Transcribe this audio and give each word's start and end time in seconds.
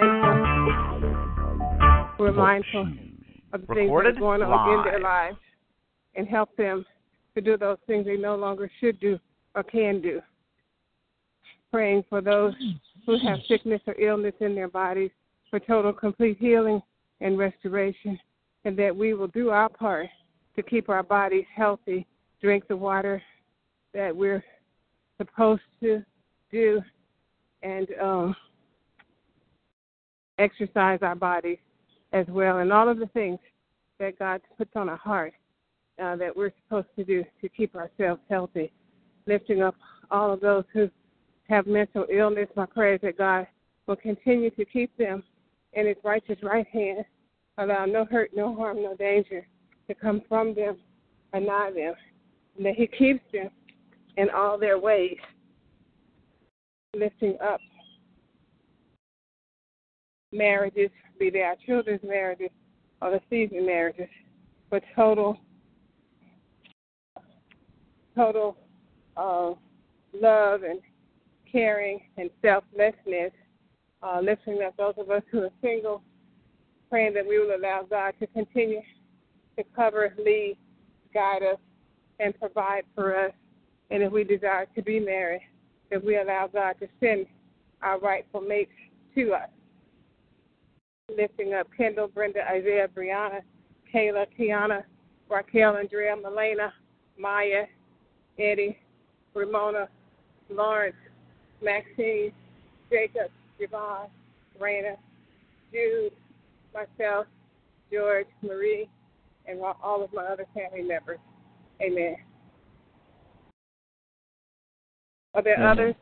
And 0.00 0.22
that 0.22 2.14
we're 2.18 2.32
mindful, 2.32 2.84
we're 2.84 2.84
mindful 2.84 2.86
of 3.52 3.60
the 3.62 3.74
things 3.74 3.90
that 3.90 4.06
are 4.06 4.12
going 4.12 4.42
on 4.42 4.78
in 4.78 4.84
their 4.84 5.00
lives 5.00 5.38
and 6.14 6.28
help 6.28 6.54
them 6.56 6.84
to 7.34 7.40
do 7.40 7.56
those 7.56 7.78
things 7.86 8.06
they 8.06 8.16
no 8.16 8.36
longer 8.36 8.70
should 8.80 9.00
do 9.00 9.18
or 9.54 9.62
can 9.64 10.00
do. 10.00 10.20
Praying 11.72 12.04
for 12.08 12.20
those 12.20 12.54
who 13.06 13.18
have 13.26 13.38
sickness 13.48 13.80
or 13.86 14.00
illness 14.00 14.34
in 14.40 14.54
their 14.54 14.68
bodies 14.68 15.10
for 15.50 15.58
total 15.58 15.92
complete 15.92 16.38
healing 16.38 16.80
and 17.20 17.36
restoration, 17.36 18.18
and 18.64 18.78
that 18.78 18.94
we 18.94 19.14
will 19.14 19.28
do 19.28 19.50
our 19.50 19.68
part 19.68 20.06
to 20.54 20.62
keep 20.62 20.88
our 20.88 21.02
bodies 21.02 21.44
healthy, 21.54 22.06
drink 22.40 22.68
the 22.68 22.76
water 22.76 23.20
that 23.94 24.14
we're 24.14 24.44
supposed 25.16 25.62
to 25.80 26.04
do, 26.52 26.80
and 27.62 27.88
um, 28.00 28.36
exercise 30.38 31.00
our 31.02 31.14
bodies 31.14 31.58
as 32.12 32.26
well, 32.28 32.58
and 32.58 32.72
all 32.72 32.88
of 32.88 32.98
the 32.98 33.06
things 33.06 33.38
that 33.98 34.18
God 34.18 34.40
puts 34.56 34.70
on 34.76 34.88
our 34.88 34.96
heart 34.96 35.34
uh, 36.02 36.16
that 36.16 36.34
we're 36.34 36.52
supposed 36.64 36.88
to 36.96 37.04
do 37.04 37.24
to 37.40 37.48
keep 37.48 37.74
ourselves 37.74 38.20
healthy, 38.30 38.72
lifting 39.26 39.62
up 39.62 39.74
all 40.10 40.32
of 40.32 40.40
those 40.40 40.64
who 40.72 40.88
have 41.48 41.66
mental 41.66 42.06
illness, 42.10 42.48
my 42.56 42.66
prayer 42.66 42.94
is 42.94 43.00
that 43.02 43.18
God 43.18 43.46
will 43.86 43.96
continue 43.96 44.50
to 44.50 44.64
keep 44.64 44.96
them 44.96 45.22
in 45.72 45.86
his 45.86 45.96
righteous 46.04 46.38
right 46.42 46.66
hand, 46.68 47.04
allow 47.58 47.84
no 47.84 48.04
hurt, 48.04 48.30
no 48.34 48.54
harm, 48.54 48.82
no 48.82 48.94
danger 48.94 49.46
to 49.88 49.94
come 49.94 50.22
from 50.28 50.54
them 50.54 50.76
or 51.32 51.40
nigh 51.40 51.70
them, 51.74 51.94
and 52.56 52.66
that 52.66 52.74
he 52.74 52.86
keeps 52.86 53.20
them 53.32 53.50
in 54.16 54.30
all 54.30 54.58
their 54.58 54.78
ways, 54.78 55.16
lifting 56.94 57.36
up 57.42 57.60
marriages, 60.32 60.90
be 61.18 61.30
they 61.30 61.42
our 61.42 61.56
children's 61.66 62.02
marriages 62.02 62.50
or 63.00 63.10
the 63.10 63.20
season 63.30 63.64
marriages, 63.66 64.08
for 64.68 64.80
total, 64.94 65.38
total 68.14 68.56
uh, 69.16 69.52
love 70.20 70.62
and 70.62 70.80
caring, 71.50 72.00
and 72.16 72.30
selflessness, 72.42 73.32
uh, 74.02 74.20
lifting 74.22 74.60
up 74.66 74.76
those 74.76 74.94
of 74.98 75.10
us 75.10 75.22
who 75.30 75.42
are 75.42 75.50
single, 75.62 76.02
praying 76.90 77.14
that 77.14 77.26
we 77.26 77.38
will 77.38 77.54
allow 77.56 77.86
God 77.88 78.14
to 78.20 78.26
continue 78.28 78.80
to 79.56 79.64
cover, 79.74 80.14
lead, 80.18 80.56
guide 81.14 81.42
us, 81.42 81.58
and 82.20 82.38
provide 82.38 82.82
for 82.94 83.16
us. 83.16 83.32
And 83.90 84.02
if 84.02 84.12
we 84.12 84.24
desire 84.24 84.66
to 84.74 84.82
be 84.82 85.00
married, 85.00 85.42
that 85.90 86.04
we 86.04 86.16
allow 86.16 86.48
God 86.52 86.74
to 86.80 86.88
send 87.00 87.26
our 87.82 87.98
rightful 87.98 88.40
mates 88.40 88.72
to 89.14 89.32
us. 89.32 89.48
Lifting 91.16 91.54
up 91.54 91.68
Kendall, 91.76 92.08
Brenda, 92.08 92.40
Isaiah, 92.50 92.88
Brianna, 92.94 93.40
Kayla, 93.92 94.26
Kiana, 94.38 94.82
Raquel, 95.30 95.76
Andrea, 95.76 96.14
Melena, 96.16 96.70
Maya, 97.18 97.64
Eddie, 98.38 98.78
Ramona, 99.34 99.88
Lawrence, 100.50 100.96
Maxine, 101.62 102.32
Jacob, 102.90 103.30
Javon, 103.60 104.08
Raina, 104.60 104.96
Jude, 105.72 106.12
myself, 106.74 107.26
George, 107.90 108.26
Marie, 108.42 108.88
and 109.46 109.60
all 109.82 110.04
of 110.04 110.12
my 110.12 110.24
other 110.24 110.46
family 110.54 110.82
members. 110.82 111.18
Amen. 111.80 112.16
Are 115.34 115.42
there 115.42 115.56
Amen. 115.56 115.68
others? 115.68 115.94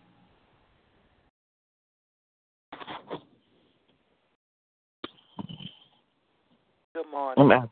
Good 6.96 7.12
morning. 7.12 7.68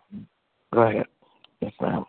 Go 0.74 0.82
ahead. 0.82 1.06
Yes, 1.62 1.72
ma'am. 1.80 2.04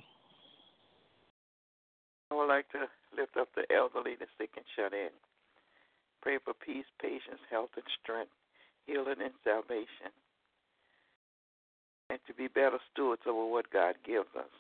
I 2.30 2.36
would 2.36 2.50
like 2.50 2.68
to 2.76 2.92
lift 3.16 3.38
up 3.40 3.48
the 3.56 3.64
elderly, 3.74 4.20
the 4.20 4.28
sick, 4.38 4.50
and 4.58 4.66
shut 4.76 4.92
in. 4.92 5.16
Pray 6.22 6.40
for 6.44 6.52
peace, 6.54 6.84
patience, 7.02 7.40
health, 7.50 7.70
and 7.78 7.88
strength, 8.04 8.36
healing, 8.86 9.24
and 9.24 9.32
salvation. 9.46 10.12
And 12.10 12.20
to 12.28 12.34
be 12.34 12.50
better 12.50 12.80
stewards 12.92 13.22
over 13.26 13.50
what 13.50 13.72
God 13.72 13.96
gives 14.06 14.36
us. 14.36 14.52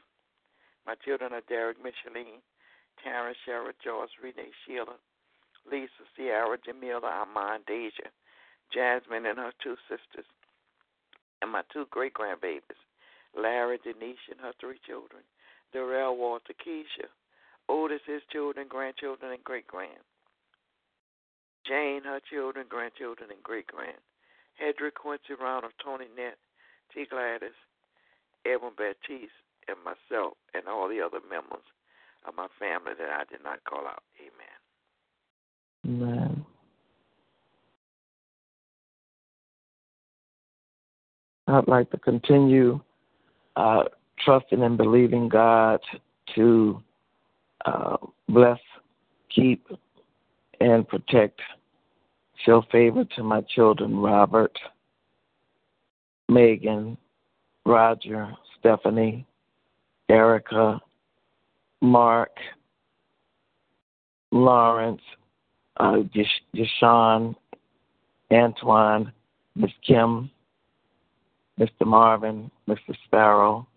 My 0.88 0.96
children 1.04 1.34
are 1.34 1.44
Derek, 1.50 1.84
Micheline, 1.84 2.40
Tara, 3.04 3.34
Shara, 3.44 3.76
Joyce, 3.84 4.16
Renee, 4.24 4.56
Sheila, 4.64 4.96
Lisa, 5.70 6.08
Sierra, 6.16 6.56
Jamila, 6.64 7.04
Armand, 7.04 7.66
Deja, 7.68 8.08
Jasmine, 8.74 9.26
and 9.26 9.40
her 9.40 9.52
two 9.62 9.76
sisters, 9.90 10.24
and 11.46 11.52
my 11.52 11.62
two 11.72 11.86
great 11.92 12.16
grandbabies, 12.16 12.82
Larry, 13.38 13.78
Denise, 13.84 14.26
and 14.32 14.42
her 14.42 14.54
three 14.60 14.82
children, 14.82 15.22
Darrell, 15.72 16.18
Walter, 16.18 16.58
Keisha, 16.58 17.06
Otis, 17.70 18.02
his 18.08 18.24
children, 18.32 18.66
grandchildren, 18.68 19.32
and 19.32 19.44
great 19.44 19.68
grand. 19.68 20.02
Jane, 21.68 22.02
her 22.04 22.20
children, 22.32 22.66
grandchildren, 22.68 23.30
and 23.30 23.44
great 23.44 23.68
grand. 23.68 24.02
Hedrick, 24.58 24.96
Quincy, 24.96 25.38
Ronald, 25.40 25.74
Tony, 25.84 26.06
Net, 26.18 26.38
T. 26.92 27.06
Gladys, 27.08 27.54
Edwin 28.46 28.74
Baptiste, 28.76 29.38
and 29.68 29.78
myself, 29.86 30.34
and 30.56 30.68
all 30.68 30.90
the 30.90 31.02
other 31.02 31.22
members 31.30 31.66
of 32.28 32.34
my 32.36 32.48
family 32.58 32.94
that 32.98 33.10
I 33.10 33.24
did 33.30 33.44
not 33.44 33.64
call 33.66 33.86
out. 33.86 34.02
Amen. 34.18 36.02
Amen. 36.02 36.35
I'd 41.48 41.68
like 41.68 41.92
to 41.92 41.98
continue 41.98 42.80
uh, 43.56 43.84
trusting 44.20 44.64
and 44.64 44.78
believing 44.78 45.30
God 45.30 45.80
to 46.36 46.82
uh, 47.66 47.98
bless, 48.28 48.60
keep, 49.34 49.68
and 50.60 50.88
protect. 50.88 51.40
Show 52.46 52.64
favor 52.72 53.06
to 53.16 53.24
my 53.24 53.42
children, 53.42 53.98
Robert, 53.98 54.58
Megan, 56.30 56.98
Roger, 57.66 58.32
Stephanie, 58.60 59.26
Erica, 60.10 60.80
Mark, 61.82 62.32
Lawrence, 64.32 65.02
uh, 65.78 65.98
Deshaun, 66.56 67.36
Antoine, 68.32 69.12
Miss 69.56 69.72
Kim, 69.86 70.30
Mr. 71.60 71.86
Marvin, 71.86 72.52
Mr. 72.68 72.96
Sparrow, 73.06 73.68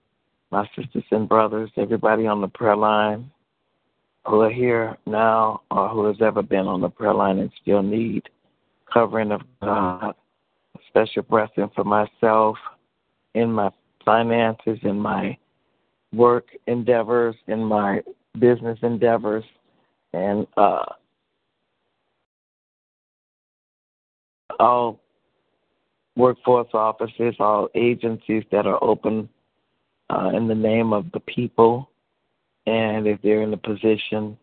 my 0.50 0.68
sisters 0.76 1.04
and 1.10 1.28
brothers, 1.28 1.70
everybody 1.76 2.26
on 2.26 2.40
the 2.40 2.48
prayer 2.48 2.76
line, 2.76 3.30
who 4.26 4.40
are 4.40 4.50
here 4.50 4.96
now 5.06 5.62
or 5.70 5.88
who 5.88 6.04
has 6.06 6.16
ever 6.20 6.42
been 6.42 6.66
on 6.66 6.80
the 6.80 6.88
prayer 6.88 7.14
line 7.14 7.38
and 7.38 7.50
still 7.62 7.82
need 7.82 8.28
covering 8.92 9.32
of 9.32 9.42
God, 9.62 10.14
a 10.74 10.78
special 10.88 11.22
blessing 11.22 11.70
for 11.74 11.84
myself 11.84 12.56
in 13.34 13.52
my 13.52 13.70
finances, 14.04 14.78
in 14.82 14.98
my 14.98 15.36
work 16.12 16.46
endeavors, 16.66 17.36
in 17.46 17.62
my 17.62 18.02
business 18.38 18.78
endeavors, 18.82 19.44
and 20.12 20.46
uh, 20.56 20.84
all 24.58 25.00
workforce 26.18 26.68
offices, 26.74 27.36
all 27.38 27.68
agencies 27.74 28.44
that 28.52 28.66
are 28.66 28.82
open 28.82 29.28
uh, 30.10 30.30
in 30.34 30.48
the 30.48 30.54
name 30.54 30.92
of 30.92 31.10
the 31.12 31.20
people 31.20 31.88
and 32.68 33.06
if 33.06 33.20
they're 33.22 33.42
in 33.42 33.54
a 33.54 33.56
position, 33.56 34.36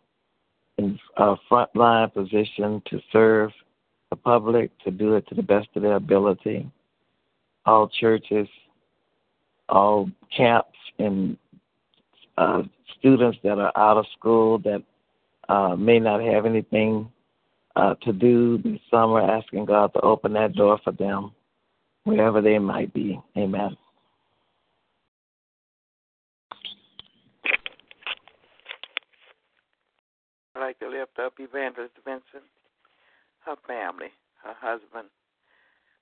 in 0.78 1.00
a 1.18 1.36
frontline 1.50 2.12
position 2.12 2.82
to 2.90 3.00
serve 3.12 3.52
the 4.10 4.16
public, 4.16 4.72
to 4.80 4.90
do 4.90 5.14
it 5.14 5.28
to 5.28 5.36
the 5.36 5.44
best 5.44 5.68
of 5.76 5.84
their 5.84 5.96
ability. 5.96 6.70
All 7.66 7.88
churches, 7.88 8.48
all 9.70 10.10
camps, 10.36 10.78
and 10.98 11.38
uh, 12.38 12.64
students 12.98 13.38
that 13.44 13.60
are 13.60 13.72
out 13.76 13.98
of 13.98 14.06
school 14.18 14.58
that 14.60 14.82
uh, 15.48 15.76
may 15.76 16.00
not 16.00 16.22
have 16.22 16.46
anything 16.46 17.12
uh, 17.76 17.94
to 18.02 18.12
do 18.12 18.58
this 18.60 18.80
summer, 18.90 19.22
asking 19.22 19.66
God 19.66 19.94
to 19.94 20.02
open 20.02 20.34
that 20.34 20.54
door 20.54 20.80
for 20.84 20.94
them, 20.94 21.32
wherever 22.06 22.42
they 22.42 22.58
might 22.58 22.94
be. 22.94 23.20
Amen. 23.38 23.76
I'd 30.56 30.62
like 30.62 30.80
to 30.80 30.88
lift 30.88 31.20
up 31.20 31.34
Evangelist 31.38 31.96
Vincent, 32.06 32.48
her 33.46 33.56
family, 33.68 34.14
her 34.42 34.56
husband, 34.58 35.10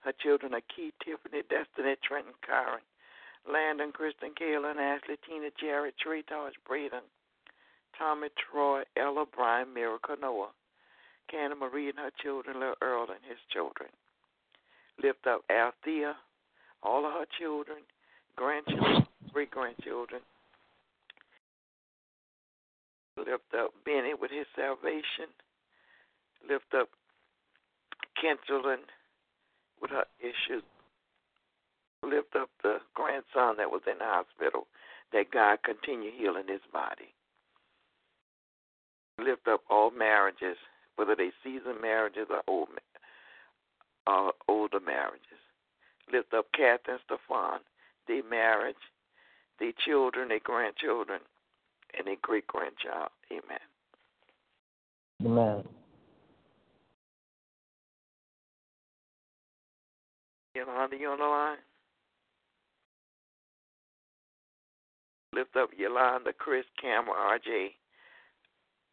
her 0.01 0.13
children 0.21 0.53
Keith, 0.75 0.93
Tiffany, 1.03 1.41
Destiny, 1.49 1.95
Trenton, 2.05 2.33
Karen, 2.45 2.83
Landon, 3.51 3.91
Kristen, 3.91 4.31
Kaylin, 4.39 4.77
Ashley, 4.77 5.15
Tina, 5.27 5.49
Jared, 5.59 5.95
Trey, 5.97 6.21
Taj, 6.21 6.53
Braden, 6.67 7.01
Tommy, 7.97 8.27
Troy, 8.37 8.83
Ella, 8.95 9.25
Brian, 9.25 9.73
Miracle, 9.73 10.15
Noah, 10.21 10.51
Canna 11.31 11.55
Marie 11.55 11.89
and 11.89 11.97
her 11.97 12.11
children, 12.21 12.59
little 12.59 12.75
Earl 12.81 13.07
and 13.09 13.23
his 13.27 13.39
children. 13.51 13.89
Lift 15.01 15.27
up 15.27 15.43
Althea, 15.49 16.15
all 16.81 17.05
of 17.05 17.13
her 17.13 17.25
children, 17.39 17.79
grandchildren, 18.35 19.07
great 19.33 19.51
grandchildren. 19.51 20.21
Lift 23.17 23.53
up 23.57 23.71
Benny 23.85 24.13
with 24.19 24.31
his 24.31 24.45
salvation. 24.55 25.29
Lift 26.49 26.73
up 26.75 26.89
Kenselin 28.21 28.79
with 29.81 29.91
her 29.91 30.05
issues. 30.19 30.63
Lift 32.03 32.35
up 32.35 32.49
the 32.61 32.77
grandson 32.93 33.57
that 33.57 33.71
was 33.71 33.81
in 33.89 33.97
the 33.99 34.05
hospital, 34.05 34.67
that 35.13 35.31
God 35.31 35.59
continue 35.63 36.11
healing 36.15 36.47
his 36.47 36.61
body. 36.71 37.13
Lift 39.19 39.47
up 39.47 39.61
all 39.69 39.91
marriages 39.91 40.57
whether 40.95 41.15
they 41.15 41.31
seasoned 41.43 41.81
marriages 41.81 42.27
or 42.29 42.41
old, 42.47 42.69
uh, 44.07 44.31
older 44.47 44.79
marriages. 44.79 45.41
Lift 46.11 46.33
up 46.33 46.47
Kath 46.55 46.81
and 46.87 46.99
Stefan, 47.05 47.59
their 48.07 48.23
marriage, 48.23 48.75
their 49.59 49.71
children, 49.85 50.27
their 50.29 50.39
grandchildren, 50.39 51.19
and 51.97 52.07
their 52.07 52.17
great 52.21 52.47
grandchild. 52.47 53.09
Amen. 53.31 53.59
Amen. 55.25 55.63
Yolanda, 60.55 60.97
you 60.97 61.09
on 61.09 61.19
the 61.19 61.25
line? 61.25 61.57
Lift 65.33 65.55
up 65.55 65.69
Yolanda, 65.75 66.31
Chris, 66.37 66.65
Cameron, 66.79 67.15
RJ, 67.17 67.69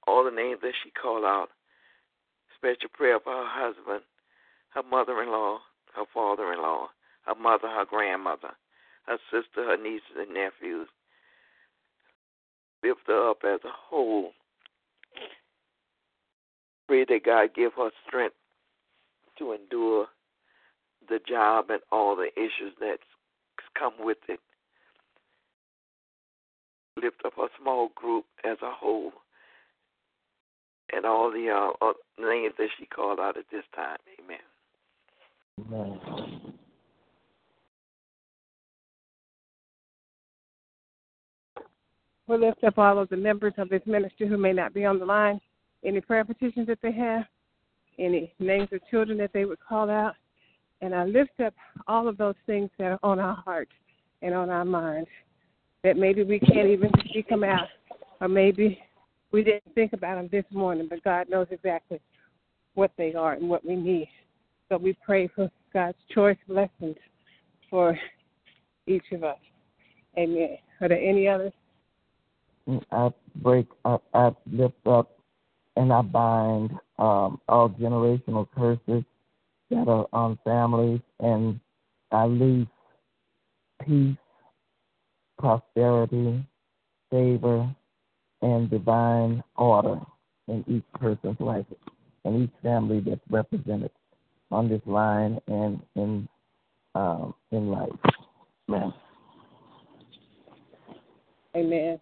all 0.07 0.25
the 0.25 0.31
names 0.31 0.61
that 0.63 0.73
she 0.83 0.91
called 0.91 1.25
out 1.25 1.51
special 2.57 2.89
prayer 2.93 3.19
for 3.21 3.33
her 3.33 3.47
husband, 3.47 4.03
her 4.71 4.83
mother 4.83 5.23
in 5.23 5.31
law, 5.31 5.59
her 5.95 6.05
father 6.13 6.53
in 6.53 6.61
law, 6.61 6.89
her 7.27 7.35
mother, 7.35 7.69
her 7.69 7.85
grandmother, 7.85 8.51
her 9.07 9.19
sister, 9.31 9.65
her 9.65 9.77
nieces 9.77 10.17
and 10.19 10.35
nephews. 10.35 10.89
Lift 12.83 13.01
her 13.07 13.31
up 13.31 13.39
as 13.45 13.61
a 13.65 13.73
whole. 13.73 14.33
Pray 16.89 17.05
that 17.05 17.25
God 17.25 17.51
give 17.55 17.73
her 17.77 17.91
strength 18.07 18.37
to 19.39 19.53
endure 19.53 20.07
the 21.09 21.19
job 21.29 21.67
and 21.71 21.81
all 21.93 22.17
the 22.17 22.31
issues 22.37 22.75
that 22.81 22.99
come 23.79 23.93
with 24.01 24.19
it. 24.29 24.41
Lift 27.01 27.23
up 27.25 27.39
a 27.39 27.49
small 27.61 27.91
group 27.95 28.25
as 28.45 28.59
a 28.63 28.71
whole 28.71 29.13
and 30.93 31.05
all 31.05 31.31
the 31.31 31.49
uh, 31.51 31.85
uh, 31.85 31.93
names 32.19 32.55
that 32.59 32.69
she 32.79 32.87
called 32.87 33.21
out 33.21 33.37
at 33.37 33.45
this 33.51 33.65
time. 33.75 33.99
Amen. 34.23 34.39
Amen. 35.69 36.01
We'll 42.27 42.41
lift 42.41 42.63
up 42.63 42.79
all 42.79 42.99
of 42.99 43.09
the 43.09 43.17
members 43.17 43.55
of 43.59 43.69
this 43.69 43.83
ministry 43.87 44.29
who 44.29 44.37
may 44.37 44.53
not 44.53 44.73
be 44.73 44.85
on 44.85 44.99
the 44.99 45.05
line. 45.05 45.41
Any 45.85 46.01
prayer 46.01 46.25
petitions 46.25 46.67
that 46.69 46.79
they 46.83 46.93
have, 46.93 47.25
any 47.99 48.33
names 48.39 48.69
of 48.73 48.81
children 48.91 49.19
that 49.19 49.33
they 49.33 49.45
would 49.45 49.59
call 49.61 49.91
out. 49.91 50.15
And 50.81 50.95
I 50.95 51.05
lift 51.05 51.41
up 51.45 51.55
all 51.89 52.07
of 52.07 52.17
those 52.17 52.37
things 52.47 52.71
that 52.79 52.93
are 52.93 52.99
on 53.03 53.19
our 53.19 53.35
hearts 53.35 53.73
and 54.23 54.35
on 54.35 54.49
our 54.49 54.65
minds 54.65 55.09
that 55.83 55.97
maybe 55.97 56.23
we 56.23 56.39
can't 56.39 56.69
even 56.69 56.91
speak 57.09 57.29
them 57.29 57.43
out, 57.43 57.69
or 58.21 58.29
maybe 58.29 58.79
we 59.33 59.43
didn't 59.43 59.75
think 59.75 59.93
about 59.93 60.17
them 60.17 60.29
this 60.31 60.45
morning, 60.53 60.87
but 60.89 61.03
God 61.03 61.29
knows 61.29 61.47
exactly 61.51 62.01
what 62.75 62.93
they 62.97 63.15
are 63.15 63.33
and 63.33 63.49
what 63.49 63.65
we 63.65 63.77
need. 63.77 64.09
So 64.71 64.79
we 64.79 64.97
pray 65.05 65.29
for 65.35 65.51
God's 65.75 65.99
choice 66.15 66.37
blessings 66.47 66.97
for 67.69 67.99
each 68.87 69.03
of 69.13 69.25
us. 69.25 69.39
Amen. 70.17 70.59
Are 70.81 70.89
there 70.89 71.01
any 71.01 71.27
others? 71.27 71.53
I 72.93 73.11
break 73.37 73.67
up, 73.85 74.05
I 74.15 74.31
lift 74.51 74.87
up, 74.87 75.19
and 75.75 75.93
I 75.93 76.03
bind 76.03 76.71
um, 77.01 77.41
all 77.49 77.71
generational 77.81 78.47
curses 78.57 79.03
that 79.71 79.89
are 79.89 80.07
on 80.13 80.39
families, 80.45 81.01
and 81.19 81.59
I 82.13 82.27
leave 82.27 82.69
peace, 83.85 84.17
prosperity, 85.37 86.45
favor, 87.11 87.75
and 88.43 88.71
divine 88.71 89.43
order 89.57 90.01
in 90.47 90.65
each 90.69 91.01
person's 91.01 91.41
life 91.41 91.67
and 92.25 92.45
each 92.45 92.53
family 92.63 93.01
that's 93.01 93.21
represented 93.31 93.91
on 94.51 94.69
this 94.69 94.83
line 94.87 95.41
and 95.47 95.81
in 95.97 96.29
um, 96.95 97.35
in 97.53 97.69
life. 97.69 97.91
Amen. 98.69 98.93
Amen. 101.57 102.01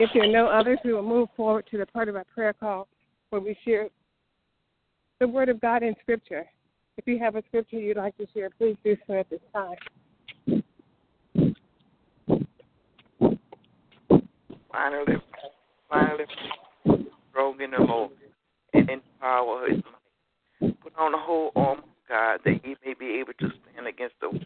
If 0.00 0.10
there 0.14 0.24
are 0.24 0.32
no 0.32 0.46
others, 0.46 0.78
we 0.84 0.92
will 0.92 1.02
move 1.02 1.28
forward 1.36 1.66
to 1.70 1.78
the 1.78 1.86
part 1.86 2.08
of 2.08 2.16
our 2.16 2.24
prayer 2.24 2.52
call 2.52 2.88
where 3.30 3.40
we 3.40 3.56
share 3.64 3.88
the 5.20 5.28
Word 5.28 5.48
of 5.48 5.60
God 5.60 5.82
in 5.82 5.94
Scripture. 6.02 6.44
If 6.98 7.06
you 7.06 7.18
have 7.20 7.36
a 7.36 7.42
scripture 7.48 7.78
you'd 7.78 7.96
like 7.96 8.16
to 8.18 8.26
share, 8.34 8.50
please 8.50 8.76
do 8.84 8.96
so 9.06 9.14
at 9.14 9.30
this 9.30 9.40
time. 9.54 9.76
finally, 14.70 15.16
finally, 15.88 16.24
strong 17.32 17.60
in 17.60 17.70
the 17.70 17.80
Lord 17.80 18.10
and 18.74 18.88
in 18.88 19.00
power 19.20 19.66
his 19.68 19.82
might. 20.60 20.80
Put 20.82 20.92
on 20.98 21.12
the 21.12 21.18
whole 21.18 21.50
armor 21.56 21.80
of 21.80 22.08
God 22.08 22.40
that 22.44 22.60
he 22.62 22.76
may 22.84 22.94
be 22.94 23.18
able 23.20 23.32
to 23.40 23.48
stand 23.48 23.86
against 23.86 24.14
the, 24.20 24.38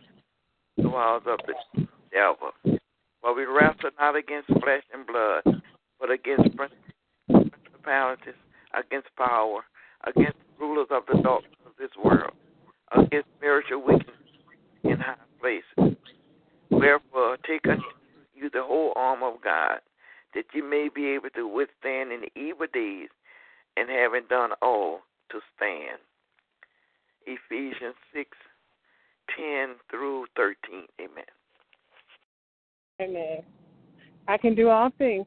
the 0.76 0.88
wiles 0.88 1.24
of 1.26 1.40
the 1.46 1.86
devil. 2.12 2.78
For 3.20 3.34
we 3.34 3.44
wrestle 3.44 3.90
not 3.98 4.16
against 4.16 4.46
flesh 4.46 4.84
and 4.94 5.06
blood, 5.06 5.62
but 5.98 6.10
against 6.10 6.56
principalities, 6.56 8.34
against 8.72 9.08
power, 9.16 9.62
against 10.04 10.36
rulers 10.60 10.88
of 10.90 11.02
the 11.12 11.20
darkness 11.22 11.54
of 11.66 11.72
this 11.78 11.90
world, 12.02 12.34
against 12.96 13.28
spiritual 13.36 13.82
wickedness 13.84 14.16
in 14.84 14.98
high 14.98 15.16
places. 15.40 15.96
Wherefore, 16.70 17.36
take 17.46 17.66
unto 17.68 17.82
you 18.34 18.48
the 18.50 18.62
whole 18.62 18.92
armor 18.96 19.28
of 19.28 19.42
God 19.42 19.80
that 20.36 20.44
you 20.52 20.62
may 20.62 20.88
be 20.94 21.08
able 21.08 21.30
to 21.30 21.48
withstand 21.48 22.12
in 22.12 22.20
the 22.20 22.40
evil 22.40 22.66
days, 22.72 23.08
and 23.76 23.88
having 23.90 24.22
done 24.28 24.50
all, 24.62 25.00
to 25.30 25.40
stand. 25.56 25.98
Ephesians 27.26 27.96
6 28.14 28.30
10 29.36 29.74
through 29.90 30.26
13. 30.36 30.84
Amen. 31.00 31.24
Amen. 33.00 33.42
I 34.28 34.36
can 34.38 34.54
do 34.54 34.68
all 34.68 34.90
things 34.98 35.26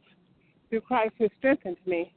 through 0.70 0.82
Christ 0.82 1.13
who 1.18 1.28
strengthens 1.38 1.78
me, 1.86 2.13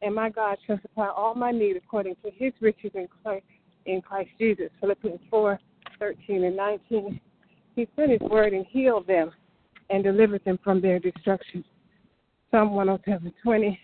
and 0.00 0.14
my 0.14 0.30
God 0.30 0.56
shall 0.66 0.80
supply 0.80 1.08
all 1.08 1.34
my 1.34 1.50
need 1.50 1.76
according 1.76 2.16
to 2.24 2.30
his 2.30 2.52
riches 2.60 2.92
in 2.94 3.08
Christ, 3.22 3.44
in 3.84 4.00
Christ 4.00 4.30
Jesus. 4.38 4.70
Philippians 4.80 5.20
4 5.28 5.58
13 5.98 6.44
and 6.44 6.56
19. 6.56 7.20
He 7.74 7.88
sent 7.96 8.12
his 8.12 8.20
word 8.20 8.52
and 8.52 8.64
healed 8.66 9.06
them 9.06 9.32
and 9.90 10.04
delivered 10.04 10.44
them 10.44 10.58
from 10.62 10.80
their 10.80 10.98
destruction. 10.98 11.64
Psalm 12.50 12.72
107 12.72 13.32
20. 13.42 13.78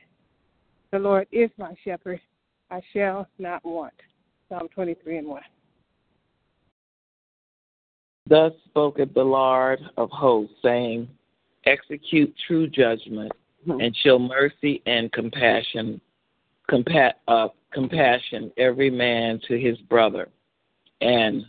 The 0.90 0.98
Lord 0.98 1.26
is 1.32 1.50
my 1.58 1.74
shepherd, 1.84 2.20
I 2.70 2.80
shall 2.92 3.28
not 3.38 3.64
want. 3.64 3.92
Psalm 4.48 4.68
23 4.74 5.18
and 5.18 5.28
1. 5.28 5.42
Thus 8.26 8.52
spoke 8.64 8.96
the 8.96 9.22
Lord 9.22 9.80
of 9.96 10.08
hosts, 10.10 10.54
saying, 10.62 11.08
Execute 11.66 12.34
true 12.46 12.66
judgment, 12.68 13.32
mm-hmm. 13.66 13.80
and 13.80 13.96
show 14.02 14.18
mercy 14.18 14.82
and 14.86 15.12
compassion, 15.12 16.00
compa- 16.70 17.14
uh, 17.28 17.48
compassion 17.72 18.50
every 18.56 18.90
man 18.90 19.40
to 19.48 19.58
his 19.58 19.76
brother, 19.88 20.28
and 21.00 21.44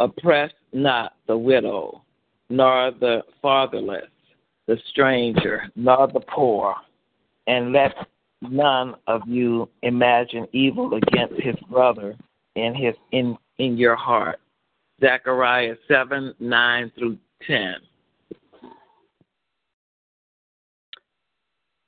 oppress 0.00 0.50
not 0.72 1.14
the 1.28 1.36
widow, 1.36 2.02
nor 2.50 2.90
the 2.98 3.22
fatherless, 3.40 4.06
the 4.66 4.78
stranger, 4.90 5.64
nor 5.76 6.08
the 6.08 6.20
poor, 6.20 6.74
and 7.46 7.72
let 7.72 7.94
none 8.40 8.94
of 9.06 9.22
you 9.26 9.68
imagine 9.82 10.46
evil 10.52 10.94
against 10.94 11.40
his 11.40 11.56
brother 11.70 12.16
in 12.56 12.74
his 12.74 12.94
in 13.12 13.36
in 13.58 13.76
your 13.76 13.96
heart. 13.96 14.40
Zechariah 15.00 15.76
seven 15.88 16.34
nine 16.38 16.90
through 16.96 17.18
ten. 17.46 17.74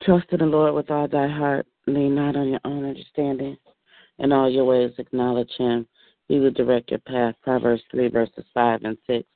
Trust 0.03 0.27
in 0.33 0.41
the 0.41 0.47
Lord 0.47 0.75
with 0.75 0.91
all 0.91 1.09
thy 1.09 1.29
heart, 1.29 1.67
lean 1.87 2.15
not 2.15 2.37
on 2.37 2.49
your 2.49 2.61
own 2.65 2.85
understanding. 2.85 3.57
In 4.19 4.33
all 4.33 4.51
your 4.51 4.65
ways 4.65 4.93
acknowledge 4.99 5.51
him. 5.57 5.87
He 6.29 6.39
will 6.39 6.51
direct 6.51 6.91
your 6.91 7.01
path. 7.01 7.35
Proverbs 7.43 7.83
three 7.91 8.09
verses 8.09 8.45
five 8.53 8.81
and 8.85 8.97
six. 9.07 9.27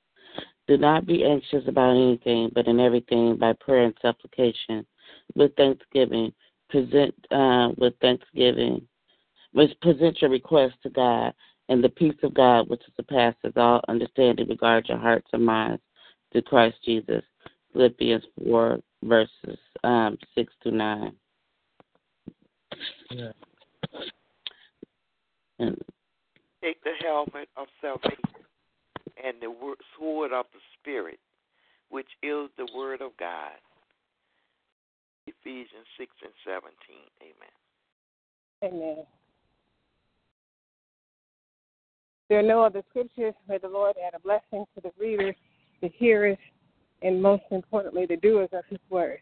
Do 0.68 0.76
not 0.76 1.06
be 1.06 1.24
anxious 1.24 1.66
about 1.66 1.96
anything, 1.96 2.50
but 2.54 2.66
in 2.66 2.78
everything 2.78 3.36
by 3.38 3.54
prayer 3.54 3.84
and 3.84 3.94
supplication, 4.02 4.86
with 5.34 5.56
thanksgiving, 5.56 6.30
present 6.68 7.14
uh, 7.30 7.70
with 7.78 7.94
thanksgiving, 8.02 8.86
present 9.80 10.20
your 10.20 10.30
request 10.30 10.74
to 10.82 10.90
God, 10.90 11.32
and 11.70 11.82
the 11.82 11.88
peace 11.88 12.18
of 12.22 12.34
God, 12.34 12.68
which 12.68 12.82
surpasses 12.96 13.54
all 13.56 13.80
understanding, 13.88 14.46
regard 14.46 14.86
your 14.88 14.98
hearts 14.98 15.28
and 15.32 15.44
minds 15.44 15.82
through 16.32 16.42
Christ 16.42 16.76
Jesus. 16.84 17.22
Philippians 17.72 18.24
4, 18.44 18.78
verses 19.04 19.58
um, 19.84 20.18
6 20.34 20.52
to 20.64 20.70
9. 20.70 21.12
Yeah. 23.10 23.32
And, 25.58 25.80
Take 26.62 26.82
the 26.82 26.92
helmet 27.00 27.48
of 27.56 27.68
salvation 27.80 28.18
and 29.24 29.36
the 29.40 29.52
sword 29.96 30.32
of 30.32 30.46
the 30.52 30.60
Spirit, 30.80 31.18
which 31.90 32.08
is 32.22 32.48
the 32.56 32.68
Word 32.74 33.00
of 33.00 33.12
God. 33.18 33.52
Ephesians 35.26 35.86
6 35.98 36.10
and 36.22 36.32
17. 36.44 36.72
Amen. 37.22 38.74
Amen. 38.74 39.04
There 42.28 42.38
are 42.38 42.42
no 42.42 42.62
other 42.62 42.82
scriptures. 42.90 43.34
May 43.48 43.58
the 43.58 43.68
Lord 43.68 43.96
add 44.06 44.14
a 44.14 44.20
blessing 44.20 44.64
to 44.74 44.80
the 44.82 44.90
readers, 44.98 45.34
the 45.80 45.90
hearers, 45.96 46.38
and 47.02 47.22
most 47.22 47.44
importantly, 47.50 48.06
the 48.06 48.16
doers 48.16 48.50
of 48.52 48.64
His 48.68 48.80
word. 48.90 49.20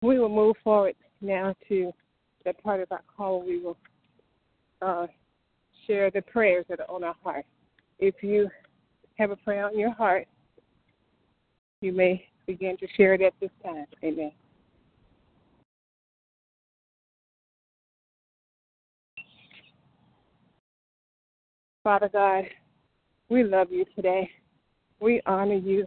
We 0.00 0.18
will 0.18 0.28
move 0.28 0.56
forward 0.64 0.96
now 1.20 1.54
to 1.68 1.92
that 2.44 2.62
part 2.62 2.80
of 2.80 2.90
our 2.90 3.02
call 3.16 3.44
we 3.44 3.60
will 3.60 3.76
uh, 4.80 5.06
share 5.86 6.10
the 6.10 6.22
prayers 6.22 6.64
that 6.68 6.80
are 6.80 6.90
on 6.90 7.04
our 7.04 7.14
heart. 7.22 7.44
If 7.98 8.16
you 8.22 8.48
have 9.18 9.30
a 9.30 9.36
prayer 9.36 9.66
on 9.66 9.78
your 9.78 9.92
heart, 9.92 10.26
you 11.80 11.92
may 11.92 12.26
begin 12.46 12.76
to 12.78 12.86
share 12.96 13.14
it 13.14 13.22
at 13.22 13.34
this 13.40 13.50
time. 13.64 13.86
Amen. 14.02 14.32
Father 21.84 22.08
God, 22.12 22.44
we 23.28 23.42
love 23.42 23.68
you 23.70 23.84
today. 23.96 24.30
We 25.00 25.20
honor 25.26 25.56
you. 25.56 25.86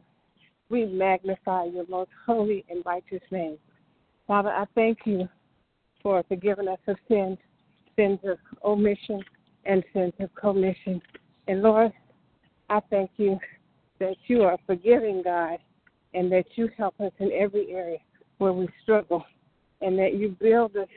We 0.69 0.85
magnify 0.85 1.65
your 1.65 1.85
most 1.87 2.09
holy 2.25 2.65
and 2.69 2.83
righteous 2.85 3.21
name. 3.31 3.57
Father, 4.27 4.49
I 4.49 4.65
thank 4.75 4.99
you 5.05 5.29
for 6.01 6.23
forgiving 6.27 6.67
us 6.67 6.79
of 6.87 6.97
sins, 7.07 7.37
sins 7.95 8.19
of 8.25 8.37
omission 8.63 9.23
and 9.65 9.83
sins 9.93 10.13
of 10.19 10.33
commission. 10.35 11.01
And 11.47 11.61
Lord, 11.61 11.91
I 12.69 12.79
thank 12.89 13.11
you 13.17 13.39
that 13.99 14.15
you 14.27 14.43
are 14.43 14.57
forgiving 14.65 15.21
God 15.23 15.59
and 16.13 16.31
that 16.31 16.45
you 16.55 16.69
help 16.77 16.99
us 16.99 17.11
in 17.19 17.31
every 17.31 17.71
area 17.71 17.97
where 18.37 18.53
we 18.53 18.67
struggle 18.81 19.23
and 19.81 19.97
that 19.99 20.15
you 20.15 20.35
build 20.39 20.75
us 20.75 20.87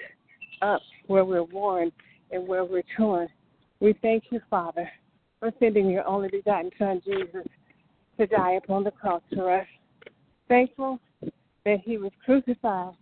up 0.62 0.80
where 1.06 1.24
we're 1.24 1.42
worn 1.42 1.92
and 2.30 2.46
where 2.46 2.64
we're 2.64 2.82
torn. 2.96 3.28
We 3.80 3.94
thank 4.02 4.24
you, 4.30 4.40
Father, 4.50 4.88
for 5.38 5.52
sending 5.60 5.88
your 5.88 6.06
only 6.06 6.28
begotten 6.28 6.70
Son, 6.78 7.00
Jesus, 7.04 7.46
to 8.18 8.26
die 8.26 8.52
upon 8.52 8.84
the 8.84 8.90
cross 8.90 9.22
for 9.34 9.60
us. 9.60 9.66
Thankful 10.48 10.98
that 11.64 11.80
he 11.84 11.98
was 11.98 12.10
crucified, 12.24 12.94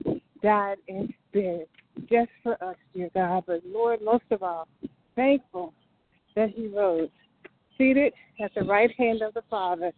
died, 0.42 0.76
and 0.88 1.12
buried 1.32 1.68
just 2.10 2.30
for 2.42 2.62
us, 2.62 2.76
dear 2.94 3.10
God. 3.14 3.44
But 3.46 3.62
Lord, 3.64 4.00
most 4.02 4.24
of 4.30 4.42
all, 4.42 4.68
thankful 5.14 5.72
that 6.34 6.50
he 6.50 6.66
rose, 6.66 7.08
seated 7.78 8.12
at 8.42 8.54
the 8.54 8.62
right 8.62 8.90
hand 8.98 9.22
of 9.22 9.34
the 9.34 9.42
Father 9.50 9.92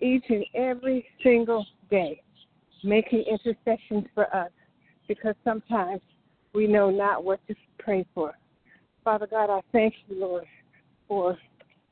each 0.00 0.24
and 0.28 0.44
every 0.54 1.06
single 1.22 1.64
day, 1.90 2.22
making 2.82 3.24
intercessions 3.30 4.06
for 4.14 4.34
us 4.34 4.50
because 5.08 5.34
sometimes 5.44 6.00
we 6.54 6.66
know 6.66 6.90
not 6.90 7.24
what 7.24 7.40
to 7.48 7.54
pray 7.78 8.04
for. 8.14 8.32
Father 9.04 9.26
God, 9.26 9.50
I 9.50 9.60
thank 9.72 9.94
you, 10.08 10.20
Lord, 10.20 10.44
for 11.08 11.36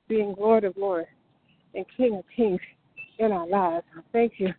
being 0.09 0.35
Lord 0.39 0.65
of 0.65 0.77
Lords 0.77 1.09
and 1.75 1.85
King 1.97 2.17
of 2.17 2.25
Kings 2.35 2.61
in 3.19 3.33
our 3.33 3.47
lives. 3.47 3.85
I 3.97 4.01
thank 4.13 4.35
you 4.39 4.53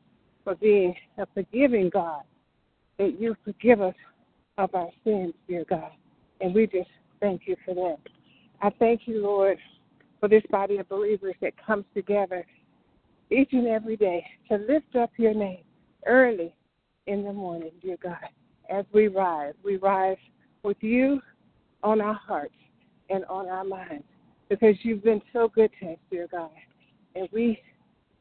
for 0.44 0.56
being 0.56 0.96
a 1.18 1.25
forgiving 1.34 1.90
God, 1.90 2.24
that 2.98 3.20
you 3.20 3.36
forgive 3.44 3.82
us 3.82 3.96
of 4.58 4.74
our 4.75 4.90
sins, 5.04 5.34
dear 5.48 5.66
God. 5.70 5.92
And 6.40 6.54
we 6.54 6.68
just 6.68 6.90
thank 7.20 7.42
you 7.46 7.56
for 7.66 7.74
that. 7.75 7.98
I 8.62 8.70
thank 8.80 9.01
you, 9.06 9.22
Lord, 9.22 9.58
for 10.22 10.30
this 10.30 10.44
body 10.51 10.78
of 10.78 10.88
believers 10.88 11.36
that 11.42 11.54
comes 11.66 11.84
together 11.94 12.46
each 13.32 13.50
and 13.51 13.68
every 13.68 13.98
day 13.98 14.25
to 14.50 14.58
lift 14.58 14.96
up 14.96 15.10
your 15.18 15.34
name 15.34 15.63
early 16.06 16.54
in 17.08 17.24
the 17.24 17.34
morning, 17.34 17.72
dear 17.82 17.98
God. 18.01 18.30
As 18.70 18.86
we 18.94 19.08
rise, 19.08 19.54
we 19.66 19.78
rise 19.78 20.18
with 20.63 20.78
you 20.82 21.20
on 21.84 22.00
our 22.00 22.13
hearts 22.13 22.54
and 23.10 23.25
on 23.25 23.50
our 23.50 23.63
minds 23.63 24.06
because 24.48 24.75
you've 24.84 25.04
been 25.04 25.22
so 25.34 25.50
good 25.54 25.72
to 25.82 25.94
us, 25.94 25.98
dear 26.12 26.28
God. 26.32 26.51
And 27.16 27.28
we 27.32 27.60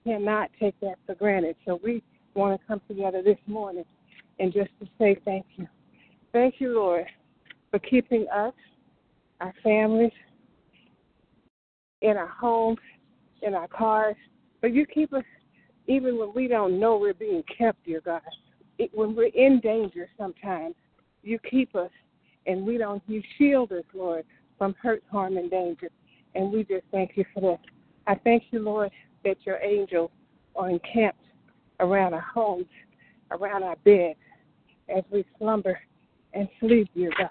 cannot 0.04 0.50
take 0.58 0.78
that 0.80 0.96
for 1.06 1.14
granted. 1.14 1.56
So 1.66 1.78
we 1.84 2.02
want 2.34 2.58
to 2.58 2.66
come 2.66 2.80
together 2.88 3.22
this 3.22 3.38
morning 3.46 3.84
and 4.38 4.52
just 4.52 4.70
to 4.80 4.88
say 4.98 5.18
thank 5.24 5.44
you. 5.56 5.68
Thank 6.32 6.54
you, 6.58 6.74
Lord, 6.74 7.04
for 7.70 7.78
keeping 7.78 8.26
us, 8.34 8.54
our 9.40 9.52
families, 9.62 10.12
in 12.02 12.16
our 12.16 12.28
homes, 12.28 12.78
in 13.42 13.54
our 13.54 13.68
cars. 13.68 14.16
But 14.60 14.72
you 14.74 14.86
keep 14.86 15.12
us 15.12 15.24
even 15.86 16.18
when 16.18 16.32
we 16.34 16.46
don't 16.46 16.78
know 16.78 16.98
we're 16.98 17.14
being 17.14 17.42
kept, 17.56 17.84
dear 17.84 18.00
God. 18.00 18.22
It, 18.78 18.90
when 18.94 19.14
we're 19.14 19.30
in 19.34 19.60
danger 19.60 20.08
sometimes, 20.18 20.74
you 21.22 21.38
keep 21.50 21.74
us 21.74 21.90
and 22.46 22.64
we 22.64 22.78
don't, 22.78 23.02
you 23.06 23.22
shield 23.36 23.72
us, 23.72 23.84
Lord, 23.92 24.24
from 24.56 24.74
hurt, 24.80 25.02
harm, 25.10 25.36
and 25.36 25.50
danger. 25.50 25.90
And 26.34 26.52
we 26.52 26.64
just 26.64 26.84
thank 26.92 27.12
you 27.16 27.24
for 27.34 27.40
that. 27.40 27.60
I 28.06 28.14
thank 28.14 28.44
you, 28.50 28.60
Lord, 28.60 28.90
that 29.24 29.36
your 29.44 29.58
angels 29.58 30.10
are 30.56 30.70
encamped 30.70 31.24
around 31.80 32.14
our 32.14 32.20
homes, 32.20 32.66
around 33.30 33.62
our 33.62 33.76
beds, 33.84 34.18
as 34.94 35.04
we 35.10 35.24
slumber 35.38 35.78
and 36.32 36.48
sleep, 36.60 36.88
dear 36.94 37.10
God. 37.18 37.28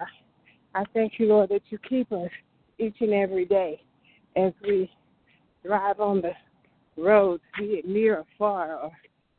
I 0.76 0.84
thank 0.94 1.14
you, 1.18 1.28
Lord, 1.28 1.50
that 1.50 1.64
you 1.70 1.78
keep 1.78 2.12
us 2.12 2.30
each 2.78 2.98
and 3.00 3.14
every 3.14 3.46
day 3.46 3.82
as 4.40 4.54
we 4.64 4.90
drive 5.66 6.00
on 6.00 6.22
the 6.22 6.32
roads, 7.02 7.44
be 7.58 7.66
it 7.66 7.88
near 7.88 8.20
or 8.20 8.26
far, 8.38 8.78
or 8.78 8.92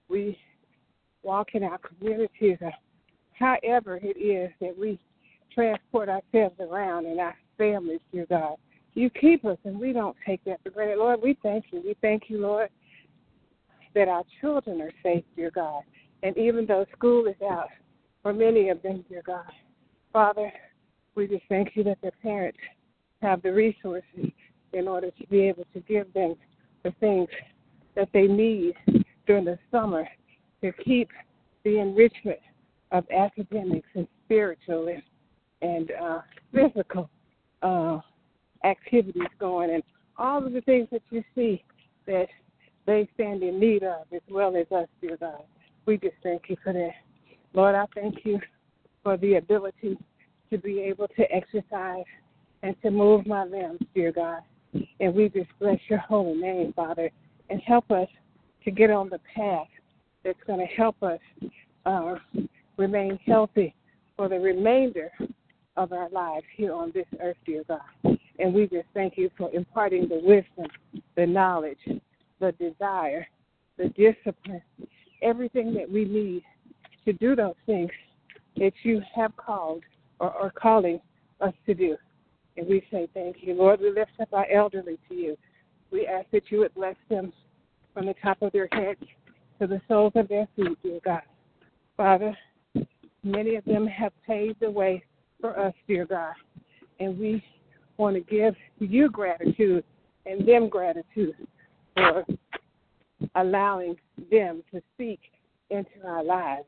we 0.09 0.39
walk 1.23 1.55
in 1.55 1.63
our 1.63 1.79
communities, 1.79 2.59
or 2.61 2.73
however 3.33 3.99
it 4.03 4.19
is 4.19 4.51
that 4.61 4.77
we 4.79 4.99
transport 5.55 6.09
ourselves 6.09 6.57
around 6.61 7.07
and 7.07 7.21
our 7.21 7.37
families, 7.59 8.01
dear 8.13 8.27
God. 8.29 8.57
You 8.95 9.11
keep 9.11 9.45
us, 9.45 9.59
and 9.65 9.79
we 9.79 9.93
don't 9.93 10.17
take 10.27 10.43
that 10.45 10.61
for 10.63 10.71
granted. 10.71 10.99
Lord, 10.99 11.21
we 11.23 11.39
thank 11.43 11.67
you. 11.71 11.81
We 11.85 11.95
thank 12.01 12.25
you, 12.29 12.41
Lord, 12.41 12.71
that 13.95 14.09
our 14.09 14.25
children 14.41 14.81
are 14.81 14.93
safe, 15.03 15.25
dear 15.37 15.51
God. 15.51 15.83
And 16.23 16.37
even 16.37 16.67
though 16.67 16.85
school 16.97 17.27
is 17.27 17.41
out 17.49 17.69
for 18.23 18.33
many 18.33 18.69
of 18.69 18.83
them, 18.83 19.05
dear 19.09 19.23
God, 19.25 19.51
Father, 20.13 20.53
we 21.15 21.27
just 21.27 21.45
thank 21.49 21.71
you 21.75 21.85
that 21.85 21.99
their 22.03 22.13
parents 22.23 22.59
have 23.23 23.43
the 23.43 23.53
resources 23.53 24.33
in 24.73 24.89
order 24.89 25.11
to 25.11 25.27
be 25.29 25.41
able 25.41 25.65
to 25.73 25.81
give 25.81 26.13
them 26.13 26.35
the 26.83 26.93
things 27.01 27.29
that 27.97 28.09
they 28.13 28.27
need 28.27 28.75
during 29.27 29.45
the 29.45 29.59
summer 29.71 30.09
to 30.63 30.73
keep 30.73 31.09
the 31.65 31.79
enrichment 31.79 32.39
of 32.93 33.05
academics 33.11 33.89
and 33.95 34.07
spiritual 34.25 34.89
and, 34.89 35.03
and 35.63 35.93
uh, 36.01 36.21
physical 36.53 37.09
uh, 37.63 37.99
activities 38.65 39.23
going 39.39 39.71
and 39.75 39.83
all 40.19 40.45
of 40.45 40.53
the 40.53 40.61
things 40.63 40.89
that 40.91 41.03
you 41.11 41.23
see 41.35 41.63
that 42.07 42.27
they 42.87 43.09
stand 43.15 43.43
in 43.43 43.59
need 43.61 43.83
of 43.83 44.07
as 44.13 44.21
well 44.29 44.57
as 44.57 44.67
us, 44.73 44.89
dear 45.01 45.17
God. 45.17 45.43
We 45.87 45.97
just 45.97 46.17
thank 46.23 46.43
you 46.49 46.57
for 46.63 46.73
that. 46.73 46.93
Lord, 47.53 47.75
I 47.75 47.85
thank 47.95 48.25
you 48.25 48.39
for 49.03 49.17
the 49.17 49.37
ability 49.37 49.97
to 50.51 50.59
be 50.59 50.81
able 50.81 51.09
to 51.09 51.33
exercise 51.33 52.05
and 52.63 52.75
to 52.83 52.91
move 52.91 53.27
my 53.27 53.45
limbs, 53.45 53.81
dear 53.95 54.13
God. 54.13 54.41
And 55.01 55.15
we 55.15 55.29
just 55.29 55.51
bless 55.59 55.79
your 55.89 55.99
holy 55.99 56.41
name, 56.41 56.73
Father, 56.75 57.11
and 57.49 57.61
help 57.63 57.91
us 57.91 58.09
to 58.65 58.71
get 58.71 58.91
on 58.91 59.09
the 59.09 59.21
path 59.35 59.67
that's 60.25 60.39
going 60.47 60.61
to 60.61 60.67
help 60.67 61.03
us 61.03 61.19
uh, 61.87 62.17
remain 62.77 63.19
healthy 63.27 63.75
for 64.17 64.29
the 64.29 64.39
remainder 64.39 65.11
of 65.77 65.93
our 65.93 66.09
lives 66.11 66.45
here 66.57 66.75
on 66.75 66.93
this 66.95 67.07
earth, 67.23 67.37
dear 67.47 67.65
God. 67.67 68.19
And 68.39 68.55
we 68.55 68.67
just 68.67 68.87
thank 68.95 69.17
you 69.17 69.31
for 69.37 69.51
imparting 69.53 70.09
the 70.09 70.21
wisdom, 70.23 70.71
the 71.17 71.27
knowledge, 71.27 71.79
the 72.39 72.53
desire, 72.53 73.27
the 73.77 73.89
discipline, 73.91 74.63
everything 75.23 75.75
that 75.75 75.91
we 75.91 76.05
need 76.05 76.43
to 77.05 77.13
do 77.13 77.35
those 77.35 77.55
things 77.67 77.91
that 78.57 78.73
you 78.83 79.01
have 79.15 79.37
called 79.37 79.83
or 80.19 80.31
are 80.31 80.51
calling 80.51 81.01
us 81.41 81.55
to 81.67 81.75
do. 81.75 81.97
And 82.57 82.67
we 82.69 82.85
say 82.91 83.09
thank 83.15 83.37
you. 83.41 83.55
Lord, 83.55 83.81
we 83.81 83.91
lift 83.91 84.13
up 84.21 84.33
our 84.33 84.51
elderly 84.51 84.99
to 85.09 85.15
you. 85.15 85.37
We 85.91 86.07
ask 86.07 86.27
that 86.33 86.51
you 86.51 86.61
would 86.61 86.75
bless 86.75 86.97
them 87.09 87.33
from 87.95 88.07
the 88.07 88.15
top 88.23 88.43
of 88.43 88.53
their 88.53 88.69
heads 88.73 89.01
to 89.61 89.67
the 89.67 89.81
soles 89.89 90.13
of 90.15 90.29
their 90.29 90.47
feet, 90.57 90.79
dear 90.83 91.01
God. 91.05 91.23
Father, 91.97 92.37
many 93.23 93.57
of 93.57 93.65
them 93.65 93.87
have 93.87 94.13
paved 94.27 94.61
the 94.61 94.71
way 94.71 95.03
for 95.41 95.59
us, 95.59 95.75
dear 95.87 96.07
God. 96.07 96.35
And 96.99 97.19
we 97.19 97.43
want 97.97 98.17
to 98.17 98.21
give 98.21 98.55
you 98.79 99.11
gratitude 99.11 99.85
and 100.27 100.47
them 100.47 100.69
gratitude 100.69 101.35
for 101.95 102.25
allowing 103.35 103.97
them 104.31 104.63
to 104.73 104.83
speak 104.95 105.21
into 105.71 106.07
our 106.07 106.25
lives 106.25 106.65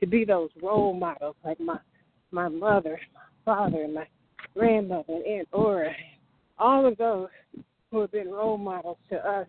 to 0.00 0.06
be 0.06 0.24
those 0.24 0.50
role 0.62 0.94
models 0.94 1.36
like 1.44 1.60
my 1.60 1.78
my 2.30 2.48
mother, 2.48 3.00
my 3.14 3.20
father, 3.44 3.82
and 3.82 3.94
my 3.94 4.06
grandmother 4.54 5.04
and 5.08 5.26
Aunt 5.26 5.48
Aura, 5.52 5.92
all 6.58 6.86
of 6.86 6.96
those 6.98 7.28
who 7.90 8.00
have 8.00 8.12
been 8.12 8.30
role 8.30 8.58
models 8.58 8.98
to 9.10 9.16
us 9.16 9.46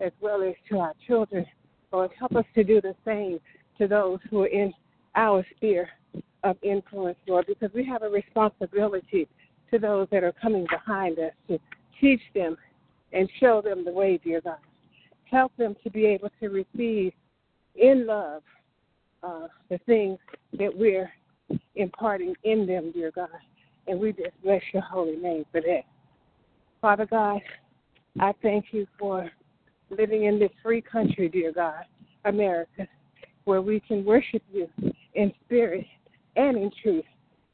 as 0.00 0.12
well 0.20 0.42
as 0.42 0.54
to 0.68 0.78
our 0.78 0.94
children. 1.06 1.44
Lord, 1.92 2.10
help 2.18 2.36
us 2.36 2.44
to 2.54 2.64
do 2.64 2.80
the 2.80 2.94
same 3.04 3.40
to 3.78 3.88
those 3.88 4.18
who 4.30 4.42
are 4.42 4.46
in 4.46 4.72
our 5.16 5.44
sphere 5.56 5.88
of 6.44 6.56
influence, 6.62 7.18
Lord, 7.26 7.46
because 7.46 7.70
we 7.74 7.84
have 7.86 8.02
a 8.02 8.08
responsibility 8.08 9.28
to 9.70 9.78
those 9.78 10.08
that 10.10 10.24
are 10.24 10.32
coming 10.32 10.66
behind 10.70 11.18
us 11.18 11.32
to 11.48 11.58
teach 12.00 12.20
them 12.34 12.56
and 13.12 13.28
show 13.40 13.60
them 13.60 13.84
the 13.84 13.90
way, 13.90 14.18
dear 14.22 14.40
God. 14.40 14.56
Help 15.24 15.56
them 15.56 15.76
to 15.82 15.90
be 15.90 16.06
able 16.06 16.30
to 16.40 16.48
receive 16.48 17.12
in 17.76 18.06
love 18.06 18.42
uh, 19.22 19.48
the 19.68 19.78
things 19.78 20.18
that 20.58 20.74
we're 20.74 21.10
imparting 21.74 22.34
in 22.44 22.66
them, 22.66 22.92
dear 22.92 23.10
God. 23.14 23.28
And 23.90 23.98
we 23.98 24.12
just 24.12 24.40
bless 24.44 24.62
your 24.72 24.84
holy 24.84 25.16
name 25.16 25.44
for 25.50 25.60
that. 25.60 25.82
Father 26.80 27.06
God, 27.06 27.40
I 28.20 28.32
thank 28.40 28.66
you 28.70 28.86
for 28.96 29.28
living 29.90 30.26
in 30.26 30.38
this 30.38 30.52
free 30.62 30.80
country, 30.80 31.28
dear 31.28 31.52
God, 31.52 31.82
America, 32.24 32.86
where 33.44 33.60
we 33.60 33.80
can 33.80 34.04
worship 34.04 34.42
you 34.52 34.68
in 35.14 35.32
spirit 35.44 35.84
and 36.36 36.56
in 36.56 36.70
truth. 36.80 37.04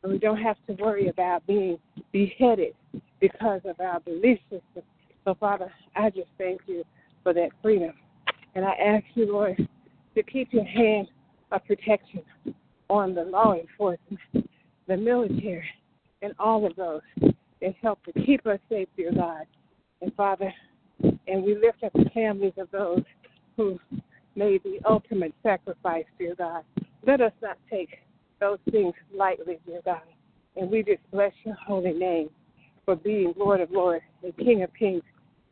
And 0.02 0.12
we 0.12 0.18
don't 0.18 0.36
have 0.36 0.58
to 0.66 0.74
worry 0.74 1.08
about 1.08 1.46
being 1.46 1.78
beheaded 2.12 2.74
because 3.18 3.62
of 3.64 3.80
our 3.80 4.00
belief 4.00 4.38
system. 4.50 4.82
So, 5.24 5.34
Father, 5.40 5.72
I 5.96 6.10
just 6.10 6.28
thank 6.36 6.60
you 6.66 6.84
for 7.22 7.32
that 7.32 7.48
freedom. 7.62 7.94
And 8.54 8.62
I 8.62 8.72
ask 8.72 9.04
you, 9.14 9.32
Lord, 9.32 9.56
to 10.14 10.22
keep 10.22 10.52
your 10.52 10.66
hand 10.66 11.08
of 11.50 11.64
protection 11.64 12.20
on 12.90 13.14
the 13.14 13.22
law 13.22 13.54
enforcement, 13.54 14.20
the 14.86 14.98
military, 14.98 15.64
and 16.26 16.34
all 16.40 16.66
of 16.66 16.74
those 16.74 17.00
that 17.62 17.74
help 17.80 18.04
to 18.04 18.12
keep 18.24 18.44
us 18.46 18.58
safe, 18.68 18.88
dear 18.96 19.12
God. 19.12 19.44
And 20.02 20.12
Father, 20.14 20.52
and 21.00 21.44
we 21.44 21.54
lift 21.54 21.84
up 21.84 21.92
the 21.92 22.10
families 22.12 22.52
of 22.58 22.68
those 22.72 23.04
who 23.56 23.78
made 24.34 24.60
the 24.64 24.80
ultimate 24.84 25.32
sacrifice, 25.44 26.04
dear 26.18 26.34
God. 26.34 26.64
Let 27.06 27.20
us 27.20 27.32
not 27.40 27.58
take 27.70 27.98
those 28.40 28.58
things 28.72 28.92
lightly, 29.14 29.60
dear 29.66 29.80
God. 29.84 30.02
And 30.56 30.68
we 30.68 30.82
just 30.82 31.00
bless 31.12 31.32
your 31.44 31.54
holy 31.64 31.92
name 31.92 32.28
for 32.84 32.96
being 32.96 33.32
Lord 33.36 33.60
of 33.60 33.70
Lords 33.70 34.04
and 34.24 34.36
King 34.36 34.64
of 34.64 34.70
Kings 34.74 35.02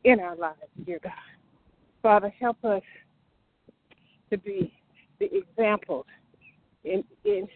in 0.03 0.19
our 0.19 0.35
lives, 0.35 0.59
dear 0.85 0.99
God. 1.03 1.13
Father, 2.03 2.33
help 2.41 2.63
us 2.65 2.83
to 4.31 4.39
be 4.39 4.73
the 5.21 5.31
examples 5.33 6.07
in 6.83 7.05
in 7.25 7.47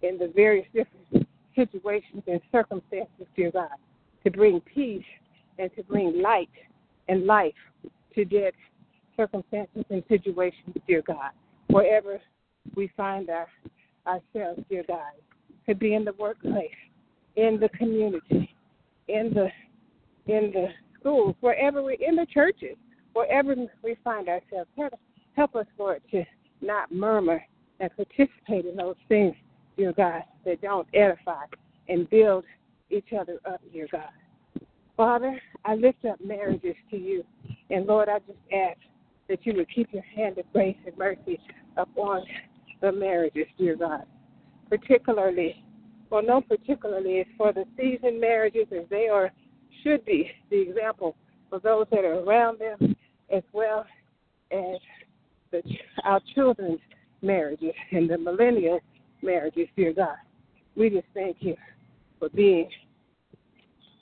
in 0.00 0.16
the 0.16 0.32
various 0.34 0.66
different 0.72 1.27
situations 1.58 2.22
and 2.26 2.40
circumstances, 2.52 3.26
dear 3.36 3.50
God, 3.50 3.76
to 4.24 4.30
bring 4.30 4.60
peace 4.60 5.04
and 5.58 5.70
to 5.76 5.82
bring 5.82 6.22
light 6.22 6.50
and 7.08 7.26
life 7.26 7.54
to 8.14 8.24
dead 8.24 8.52
circumstances 9.16 9.84
and 9.90 10.02
situations, 10.08 10.76
dear 10.86 11.02
God, 11.06 11.30
wherever 11.68 12.20
we 12.76 12.90
find 12.96 13.28
our, 13.28 13.48
ourselves, 14.06 14.62
dear 14.70 14.84
God. 14.86 15.12
Could 15.66 15.78
be 15.78 15.94
in 15.94 16.04
the 16.04 16.14
workplace, 16.18 16.70
in 17.36 17.58
the 17.60 17.68
community, 17.70 18.54
in 19.08 19.34
the 19.34 19.48
in 20.32 20.50
the 20.52 20.68
schools, 20.98 21.34
wherever 21.40 21.82
we're 21.82 21.96
in 22.00 22.16
the 22.16 22.26
churches, 22.32 22.76
wherever 23.14 23.54
we 23.82 23.96
find 24.04 24.28
ourselves. 24.28 24.68
Help, 24.76 24.94
help 25.36 25.56
us, 25.56 25.66
Lord, 25.78 26.02
to 26.10 26.24
not 26.60 26.92
murmur 26.92 27.42
and 27.80 27.90
participate 27.96 28.66
in 28.66 28.76
those 28.76 28.96
things, 29.08 29.34
dear 29.78 29.92
God, 29.92 30.24
that 30.44 30.60
don't 30.60 30.86
edify 30.92 31.44
and 31.88 32.10
build 32.10 32.44
each 32.90 33.12
other 33.18 33.38
up, 33.46 33.62
dear 33.72 33.86
God. 33.90 34.10
Father, 34.96 35.40
I 35.64 35.76
lift 35.76 36.04
up 36.04 36.20
marriages 36.22 36.74
to 36.90 36.96
you. 36.98 37.24
And 37.70 37.86
Lord, 37.86 38.08
I 38.08 38.18
just 38.18 38.38
ask 38.52 38.78
that 39.28 39.46
you 39.46 39.54
would 39.54 39.68
keep 39.72 39.92
your 39.92 40.02
hand 40.02 40.36
of 40.38 40.52
grace 40.52 40.76
and 40.84 40.98
mercy 40.98 41.38
upon 41.76 42.24
the 42.80 42.90
marriages, 42.90 43.46
dear 43.56 43.76
God. 43.76 44.02
Particularly, 44.68 45.62
well, 46.10 46.22
no, 46.22 46.40
particularly, 46.40 47.18
it's 47.18 47.30
for 47.38 47.52
the 47.52 47.64
seasoned 47.76 48.20
marriages 48.20 48.66
as 48.72 48.84
they 48.90 49.08
are, 49.08 49.30
should 49.84 50.04
be 50.04 50.30
the 50.50 50.60
example 50.60 51.14
for 51.48 51.60
those 51.60 51.86
that 51.92 52.04
are 52.04 52.20
around 52.20 52.58
them, 52.58 52.96
as 53.30 53.42
well 53.52 53.86
as 54.50 54.80
the, 55.52 55.62
our 56.04 56.20
children's 56.34 56.80
marriages 57.22 57.74
and 57.92 58.10
the 58.10 58.18
millennial 58.18 58.80
marriages, 59.22 59.68
dear 59.76 59.92
God. 59.92 60.16
We 60.76 60.90
just 60.90 61.06
thank 61.14 61.38
you 61.40 61.56
for 62.18 62.28
being 62.30 62.68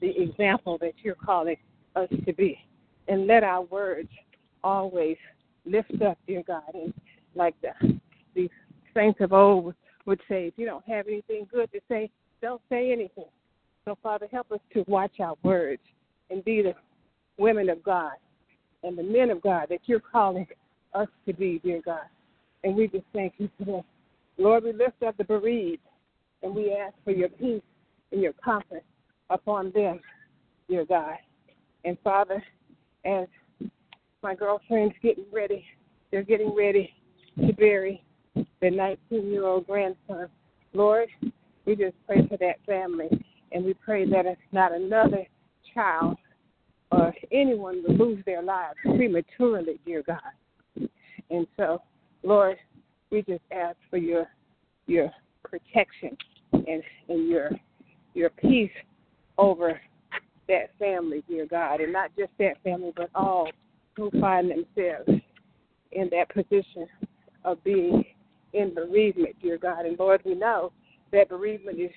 the 0.00 0.20
example 0.20 0.78
that 0.78 0.92
you're 1.02 1.14
calling 1.14 1.56
us 1.94 2.08
to 2.26 2.32
be. 2.32 2.58
And 3.08 3.26
let 3.26 3.44
our 3.44 3.62
words 3.62 4.08
always 4.62 5.16
lift 5.64 6.02
up, 6.02 6.18
dear 6.26 6.42
God. 6.46 6.62
And 6.74 6.92
like 7.34 7.54
the, 7.62 7.98
the 8.34 8.50
saints 8.94 9.20
of 9.20 9.32
old 9.32 9.74
would 10.06 10.20
say, 10.28 10.46
if 10.46 10.54
you 10.56 10.66
don't 10.66 10.84
have 10.86 11.06
anything 11.06 11.46
good 11.50 11.70
to 11.72 11.80
say, 11.88 12.10
don't 12.42 12.62
say 12.68 12.92
anything. 12.92 13.30
So, 13.84 13.96
Father, 14.02 14.28
help 14.30 14.50
us 14.52 14.60
to 14.74 14.84
watch 14.88 15.20
our 15.20 15.36
words 15.42 15.82
and 16.30 16.44
be 16.44 16.62
the 16.62 16.74
women 17.38 17.68
of 17.68 17.82
God 17.82 18.12
and 18.82 18.98
the 18.98 19.02
men 19.02 19.30
of 19.30 19.40
God 19.42 19.66
that 19.70 19.80
you're 19.86 20.00
calling 20.00 20.46
us 20.94 21.08
to 21.26 21.32
be, 21.32 21.60
dear 21.62 21.80
God. 21.84 22.06
And 22.64 22.74
we 22.74 22.88
just 22.88 23.04
thank 23.12 23.34
you 23.38 23.48
for 23.58 23.64
that. 23.64 23.84
Lord, 24.38 24.64
we 24.64 24.72
lift 24.72 25.02
up 25.02 25.16
the 25.16 25.24
bereaved 25.24 25.82
and 26.42 26.54
we 26.54 26.72
ask 26.72 26.94
for 27.04 27.12
your 27.12 27.28
peace 27.28 27.62
and 28.12 28.20
your 28.20 28.32
comfort 28.34 28.84
upon 29.30 29.72
them, 29.72 30.00
dear 30.68 30.84
God. 30.84 31.16
And 31.84 31.96
Father, 32.04 32.42
as 33.04 33.26
my 34.22 34.34
girlfriend's 34.34 34.94
getting 35.02 35.24
ready, 35.32 35.64
they're 36.10 36.22
getting 36.22 36.54
ready 36.54 36.92
to 37.38 37.52
bury 37.52 38.02
their 38.60 38.70
19 38.70 38.98
year 39.26 39.46
old 39.46 39.66
grandson. 39.66 40.28
Lord, 40.72 41.08
we 41.64 41.76
just 41.76 41.94
pray 42.06 42.26
for 42.26 42.36
that 42.38 42.56
family 42.66 43.08
and 43.52 43.64
we 43.64 43.74
pray 43.74 44.08
that 44.08 44.26
it's 44.26 44.40
not 44.52 44.74
another 44.74 45.26
child 45.72 46.16
or 46.92 47.12
anyone 47.32 47.82
will 47.86 47.96
lose 47.96 48.24
their 48.24 48.42
lives 48.42 48.76
prematurely, 48.84 49.78
dear 49.84 50.02
God. 50.02 50.88
And 51.30 51.46
so, 51.56 51.82
Lord, 52.22 52.56
we 53.16 53.22
just 53.22 53.44
ask 53.50 53.76
for 53.88 53.96
your 53.96 54.26
your 54.86 55.10
protection 55.42 56.14
and, 56.52 56.82
and 57.08 57.28
your 57.28 57.50
your 58.12 58.28
peace 58.28 58.70
over 59.38 59.80
that 60.48 60.70
family, 60.78 61.24
dear 61.26 61.46
God, 61.46 61.80
and 61.80 61.92
not 61.94 62.10
just 62.16 62.30
that 62.38 62.62
family, 62.62 62.92
but 62.94 63.08
all 63.14 63.48
who 63.96 64.10
find 64.20 64.50
themselves 64.50 65.22
in 65.92 66.10
that 66.10 66.28
position 66.28 66.86
of 67.44 67.62
being 67.64 68.04
in 68.52 68.74
bereavement, 68.74 69.34
dear 69.42 69.56
God. 69.56 69.86
And 69.86 69.98
Lord, 69.98 70.20
we 70.24 70.34
know 70.34 70.72
that 71.12 71.30
bereavement 71.30 71.80
is 71.80 71.90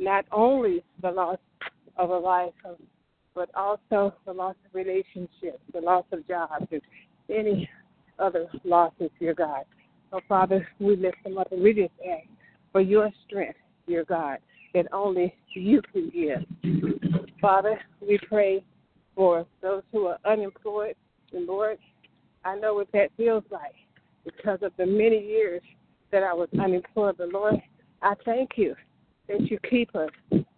not 0.00 0.24
only 0.32 0.82
the 1.00 1.12
loss 1.12 1.38
of 1.96 2.10
a 2.10 2.18
life, 2.18 2.52
um, 2.68 2.76
but 3.36 3.50
also 3.54 4.12
the 4.26 4.32
loss 4.32 4.56
of 4.66 4.74
relationships, 4.74 5.60
the 5.72 5.80
loss 5.80 6.04
of 6.10 6.26
jobs, 6.26 6.66
and 6.72 6.82
any 7.28 7.70
other 8.18 8.48
losses, 8.64 9.10
dear 9.20 9.32
God. 9.32 9.64
So, 10.10 10.20
Father, 10.28 10.66
we 10.78 10.96
lift 10.96 11.22
them 11.24 11.38
up 11.38 11.52
and 11.52 11.62
we 11.62 11.72
just 11.72 11.92
ask 12.00 12.26
for 12.72 12.80
your 12.80 13.10
strength, 13.26 13.58
dear 13.86 14.04
God, 14.04 14.38
that 14.74 14.86
only 14.92 15.34
you 15.54 15.82
can 15.92 16.10
give. 16.10 16.44
Father, 17.40 17.80
we 18.00 18.18
pray 18.28 18.64
for 19.14 19.46
those 19.62 19.82
who 19.92 20.06
are 20.06 20.18
unemployed. 20.24 20.94
And 21.32 21.46
Lord, 21.46 21.78
I 22.44 22.56
know 22.56 22.74
what 22.74 22.90
that 22.92 23.10
feels 23.16 23.44
like 23.50 23.74
because 24.24 24.58
of 24.62 24.72
the 24.76 24.86
many 24.86 25.24
years 25.24 25.62
that 26.10 26.22
I 26.22 26.32
was 26.32 26.48
unemployed. 26.60 27.16
But 27.18 27.28
Lord, 27.28 27.56
I 28.02 28.14
thank 28.24 28.50
you 28.56 28.74
that 29.28 29.40
you 29.42 29.58
keep 29.68 29.94
us 29.94 30.10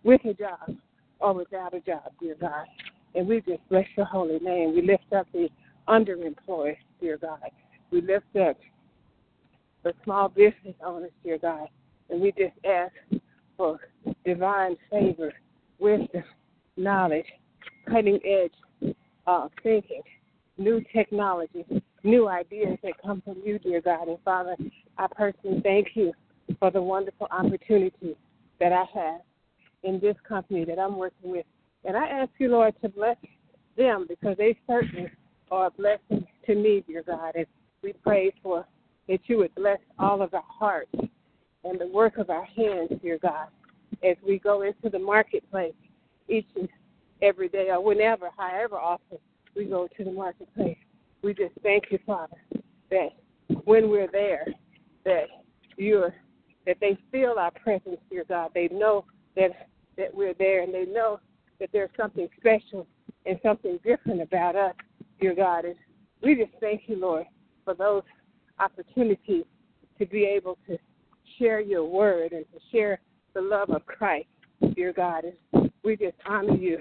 with 0.02 0.24
a 0.24 0.34
job 0.34 0.76
or 1.20 1.34
without 1.34 1.74
a 1.74 1.80
job, 1.80 2.10
dear 2.20 2.36
God. 2.40 2.66
And 3.14 3.28
we 3.28 3.42
just 3.42 3.68
bless 3.68 3.86
your 3.96 4.06
holy 4.06 4.38
name. 4.38 4.74
We 4.74 4.82
lift 4.82 5.12
up 5.14 5.26
the 5.32 5.48
underemployed, 5.88 6.76
dear 7.00 7.18
God. 7.18 7.50
We 7.90 8.00
lift 8.00 8.34
up 8.40 8.56
the 9.82 9.92
small 10.04 10.28
business 10.28 10.74
owners, 10.84 11.10
dear 11.24 11.38
God. 11.38 11.68
And 12.10 12.20
we 12.20 12.32
just 12.32 12.54
ask 12.64 12.92
for 13.56 13.78
divine 14.24 14.76
favor, 14.90 15.32
wisdom, 15.78 16.24
knowledge, 16.76 17.26
cutting 17.88 18.18
edge 18.24 18.94
uh, 19.26 19.48
thinking, 19.62 20.02
new 20.58 20.82
technology, 20.92 21.64
new 22.02 22.28
ideas 22.28 22.78
that 22.82 22.92
come 23.04 23.22
from 23.22 23.36
you, 23.44 23.58
dear 23.58 23.80
God. 23.80 24.08
And 24.08 24.18
Father, 24.24 24.56
I 24.98 25.06
personally 25.14 25.60
thank 25.62 25.88
you 25.94 26.12
for 26.58 26.70
the 26.70 26.82
wonderful 26.82 27.28
opportunity 27.30 28.16
that 28.60 28.72
I 28.72 28.84
have 28.94 29.20
in 29.82 30.00
this 30.00 30.16
company 30.28 30.64
that 30.64 30.78
I'm 30.78 30.96
working 30.96 31.30
with. 31.30 31.46
And 31.84 31.96
I 31.96 32.06
ask 32.06 32.30
you, 32.38 32.48
Lord, 32.48 32.74
to 32.82 32.88
bless 32.88 33.16
them 33.76 34.06
because 34.08 34.36
they 34.36 34.56
certainly 34.66 35.08
are 35.50 35.66
a 35.66 35.70
blessing 35.70 36.26
to 36.46 36.54
me, 36.54 36.84
dear 36.86 37.02
God. 37.02 37.34
And 37.34 37.46
we 37.82 37.92
pray 37.92 38.32
for 38.42 38.66
that 39.08 39.20
you 39.26 39.38
would 39.38 39.54
bless 39.54 39.78
all 39.98 40.22
of 40.22 40.34
our 40.34 40.44
hearts 40.46 40.94
and 41.64 41.80
the 41.80 41.86
work 41.86 42.18
of 42.18 42.30
our 42.30 42.44
hands, 42.44 42.90
dear 43.02 43.18
God, 43.18 43.48
as 44.02 44.16
we 44.26 44.38
go 44.38 44.62
into 44.62 44.88
the 44.90 44.98
marketplace 44.98 45.74
each 46.28 46.46
and 46.56 46.68
every 47.20 47.48
day 47.48 47.68
or 47.70 47.82
whenever, 47.82 48.30
however 48.36 48.76
often 48.76 49.18
we 49.54 49.64
go 49.64 49.88
to 49.96 50.04
the 50.04 50.10
marketplace. 50.10 50.78
We 51.22 51.34
just 51.34 51.54
thank 51.62 51.84
you, 51.90 51.98
Father, 52.06 52.36
that 52.90 53.10
when 53.64 53.90
we're 53.90 54.10
there, 54.10 54.46
that 55.04 55.26
you're 55.76 56.14
that 56.66 56.76
they 56.80 56.96
feel 57.10 57.34
our 57.38 57.50
presence, 57.50 57.98
dear 58.08 58.24
God. 58.28 58.50
They 58.54 58.68
know 58.68 59.04
that 59.36 59.68
that 59.96 60.14
we're 60.14 60.34
there 60.34 60.62
and 60.62 60.72
they 60.72 60.84
know 60.84 61.20
that 61.60 61.70
there's 61.72 61.90
something 61.96 62.28
special 62.38 62.86
and 63.26 63.38
something 63.42 63.78
different 63.84 64.20
about 64.20 64.56
us, 64.56 64.74
dear 65.20 65.34
God. 65.34 65.64
And 65.64 65.74
we 66.22 66.34
just 66.34 66.52
thank 66.60 66.82
you, 66.86 66.96
Lord, 66.96 67.26
for 67.64 67.74
those 67.74 68.02
opportunities 68.58 69.44
to 69.98 70.06
be 70.06 70.24
able 70.24 70.58
to 70.66 70.78
share 71.38 71.60
your 71.60 71.84
word 71.84 72.32
and 72.32 72.44
to 72.52 72.60
share 72.70 73.00
the 73.34 73.40
love 73.40 73.70
of 73.70 73.84
Christ, 73.86 74.28
dear 74.74 74.92
God. 74.92 75.24
And 75.52 75.70
we 75.82 75.96
just 75.96 76.16
honor 76.26 76.56
you 76.56 76.78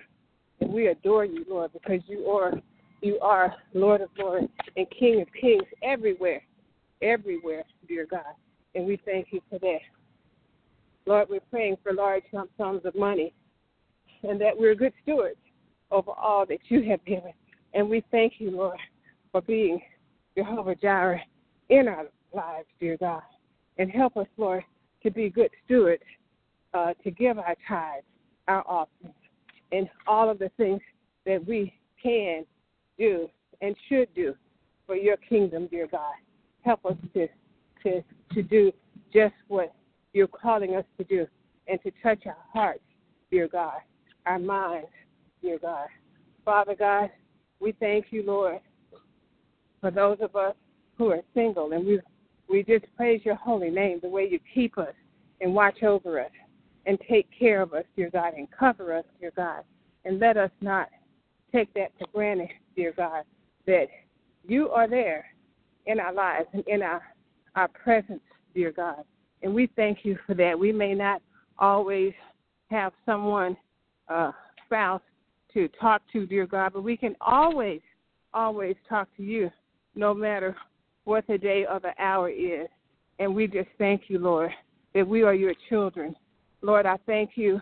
and 0.60 0.72
we 0.72 0.88
adore 0.88 1.26
you, 1.26 1.46
Lord, 1.50 1.72
because 1.74 2.02
you 2.08 2.26
are 2.28 2.54
you 3.02 3.20
are 3.20 3.56
Lord 3.74 4.02
of 4.02 4.10
Lords 4.18 4.48
and 4.78 4.86
King 4.92 5.22
of 5.22 5.28
Kings 5.40 5.64
everywhere, 5.82 6.44
everywhere, 7.02 7.64
dear 7.88 8.06
God. 8.10 8.36
And 8.76 8.86
we 8.86 9.02
thank 9.06 9.28
you 9.32 9.42
for 9.50 9.58
that. 9.58 9.80
Lord, 11.08 11.28
we're 11.30 11.40
praying 11.50 11.78
for 11.82 11.94
large 11.94 12.24
sums 12.32 12.86
of 12.86 12.96
money 12.96 13.34
and 14.22 14.40
that 14.40 14.56
we're 14.56 14.76
good 14.76 14.94
stewards 15.02 15.40
over 15.90 16.12
all 16.12 16.46
that 16.46 16.60
you 16.70 16.84
have 16.90 17.04
given. 17.06 17.34
And 17.74 17.90
we 17.90 18.04
thank 18.12 18.34
you, 18.38 18.52
Lord, 18.52 18.78
for 19.32 19.42
being 19.42 19.82
Jehovah 20.38 20.76
Jireh 20.76 21.22
in 21.72 21.88
our 21.88 22.06
lives, 22.34 22.68
dear 22.80 22.98
God. 22.98 23.24
And 23.80 23.90
help 23.90 24.18
us, 24.18 24.28
Lord, 24.38 24.64
to 25.02 25.10
be 25.10 25.30
good 25.30 25.50
stewards, 25.66 26.04
uh, 26.74 26.94
to 27.04 27.10
give 27.10 27.40
our 27.40 27.56
tithes, 27.68 28.06
our 28.48 28.64
offerings, 28.68 29.16
and 29.72 29.90
all 30.06 30.30
of 30.30 30.38
the 30.38 30.52
things 30.58 30.82
that 31.26 31.44
we 31.48 31.74
can 32.02 32.46
do 33.00 33.28
and 33.62 33.76
should 33.88 34.14
do 34.14 34.36
for 34.86 34.96
your 34.96 35.18
kingdom, 35.18 35.68
dear 35.72 35.88
God. 35.88 36.14
Help 36.64 36.86
us 36.86 36.98
to 37.14 37.28
to 37.84 38.04
to 38.34 38.44
do 38.44 38.72
just 39.14 39.34
what 39.48 39.74
you're 40.14 40.28
calling 40.28 40.76
us 40.76 40.86
to 40.98 41.04
do 41.06 41.26
and 41.68 41.82
to 41.84 41.92
touch 42.04 42.26
our 42.26 42.38
hearts, 42.54 42.84
dear 43.32 43.48
God, 43.48 43.80
our 44.26 44.40
minds, 44.40 44.90
dear 45.42 45.58
God. 45.58 45.88
Father 46.44 46.76
God, 46.76 47.10
we 47.60 47.72
thank 47.80 48.08
you, 48.12 48.24
Lord, 48.24 48.60
for 49.80 49.90
those 49.90 50.18
of 50.22 50.36
us 50.36 50.56
who 51.02 51.10
are 51.10 51.22
single 51.34 51.72
and 51.72 51.84
we 51.84 52.00
we 52.48 52.62
just 52.64 52.86
praise 52.96 53.22
your 53.24 53.34
holy 53.34 53.72
name, 53.72 54.00
the 54.04 54.10
way 54.10 54.28
you 54.30 54.38
keep 54.54 54.78
us 54.78 54.94
and 55.40 55.52
watch 55.52 55.82
over 55.82 56.20
us 56.20 56.30
and 56.86 57.00
take 57.10 57.28
care 57.38 57.60
of 57.62 57.74
us, 57.74 57.86
dear 57.96 58.12
God, 58.12 58.34
and 58.36 58.48
cover 58.52 58.96
us, 58.96 59.06
dear 59.20 59.32
God. 59.36 59.64
And 60.06 60.20
let 60.20 60.38
us 60.38 60.52
not 60.60 60.90
take 61.52 61.74
that 61.74 61.92
for 61.98 62.06
granted, 62.14 62.50
dear 62.76 62.94
God, 62.96 63.24
that 63.66 63.88
you 64.48 64.70
are 64.70 64.88
there 64.88 65.26
in 65.88 66.00
our 66.00 66.14
lives 66.14 66.50
and 66.54 66.64
in 66.68 66.84
our, 66.84 67.02
our 67.56 67.70
presence, 67.70 68.22
dear 68.54 68.72
God. 68.72 69.04
And 69.42 69.56
we 69.56 69.72
thank 69.76 70.00
you 70.04 70.20
for 70.28 70.36
that. 70.36 70.60
We 70.60 70.72
may 70.72 70.94
not 70.94 71.22
always 71.58 72.14
have 72.70 72.94
someone, 73.08 73.58
uh, 74.08 74.34
spouse, 74.66 75.02
to 75.54 75.68
talk 75.80 76.04
to, 76.14 76.28
dear 76.28 76.46
God, 76.46 76.74
but 76.74 76.84
we 76.84 76.96
can 76.96 77.16
always, 77.22 77.82
always 78.36 78.76
talk 78.88 79.08
to 79.18 79.24
you 79.24 79.50
no 79.96 80.14
matter 80.14 80.56
what 81.12 81.28
the 81.28 81.38
day 81.38 81.65
or 81.69 81.78
the 81.82 81.91
hour 82.00 82.30
is. 82.30 82.69
And 83.19 83.36
we 83.36 83.45
just 83.45 83.67
thank 83.78 84.04
you, 84.08 84.17
Lord, 84.17 84.50
that 84.95 85.06
we 85.06 85.24
are 85.24 85.34
your 85.34 85.54
children. 85.67 86.15
Lord, 86.62 86.86
I 86.86 86.95
thank 87.06 87.32
you 87.36 87.60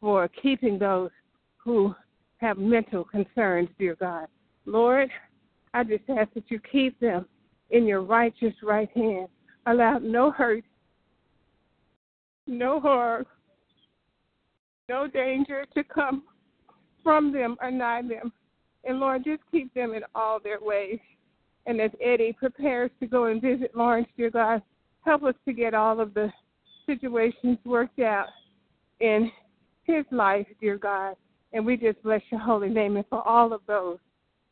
for 0.00 0.26
keeping 0.42 0.78
those 0.78 1.10
who 1.58 1.94
have 2.38 2.56
mental 2.56 3.04
concerns, 3.04 3.68
dear 3.78 3.96
God. 3.96 4.28
Lord, 4.64 5.10
I 5.74 5.84
just 5.84 6.04
ask 6.08 6.32
that 6.32 6.50
you 6.50 6.58
keep 6.72 6.98
them 6.98 7.26
in 7.68 7.84
your 7.84 8.00
righteous 8.00 8.54
right 8.62 8.88
hand. 8.94 9.28
Allow 9.66 9.98
no 9.98 10.30
hurt, 10.30 10.64
no 12.46 12.80
harm, 12.80 13.26
no 14.88 15.06
danger 15.06 15.66
to 15.74 15.84
come 15.84 16.22
from 17.02 17.30
them 17.30 17.56
or 17.60 17.70
nigh 17.70 18.00
them. 18.00 18.32
And 18.84 19.00
Lord, 19.00 19.24
just 19.24 19.42
keep 19.50 19.74
them 19.74 19.92
in 19.92 20.02
all 20.14 20.40
their 20.42 20.60
ways. 20.62 20.98
And 21.66 21.80
as 21.80 21.90
Eddie 22.00 22.32
prepares 22.32 22.90
to 23.00 23.06
go 23.06 23.24
and 23.24 23.42
visit 23.42 23.76
Lawrence, 23.76 24.08
dear 24.16 24.30
God, 24.30 24.62
help 25.04 25.24
us 25.24 25.34
to 25.44 25.52
get 25.52 25.74
all 25.74 26.00
of 26.00 26.14
the 26.14 26.32
situations 26.86 27.58
worked 27.64 27.98
out 27.98 28.28
in 29.00 29.30
his 29.84 30.04
life, 30.10 30.46
dear 30.60 30.78
God. 30.78 31.16
And 31.52 31.66
we 31.66 31.76
just 31.76 32.02
bless 32.02 32.22
your 32.30 32.40
holy 32.40 32.68
name. 32.68 32.96
And 32.96 33.04
for 33.08 33.26
all 33.26 33.52
of 33.52 33.60
those 33.66 33.98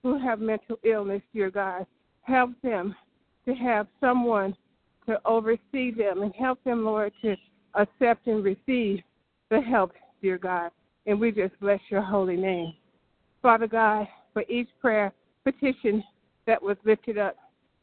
who 0.03 0.19
have 0.19 0.41
mental 0.41 0.79
illness, 0.85 1.23
dear 1.33 1.51
God, 1.51 1.87
help 2.23 2.51
them 2.63 2.95
to 3.47 3.55
have 3.55 3.87
someone 4.01 4.57
to 5.07 5.21
oversee 5.25 5.91
them 5.91 6.23
and 6.23 6.35
help 6.35 6.63
them, 6.65 6.85
Lord, 6.85 7.13
to 7.23 7.37
accept 7.75 8.27
and 8.27 8.43
receive 8.43 9.01
the 9.51 9.61
help, 9.61 9.93
dear 10.23 10.39
God. 10.39 10.71
And 11.07 11.21
we 11.21 11.31
just 11.31 11.59
bless 11.61 11.81
your 11.91 12.03
holy 12.03 12.37
name. 12.37 12.75
Father 13.43 13.67
God, 13.67 14.09
for 14.33 14.43
each 14.49 14.69
prayer 14.81 15.13
petition 15.45 16.03
that 16.47 16.63
was 16.63 16.77
lifted 16.85 17.19
up 17.19 17.37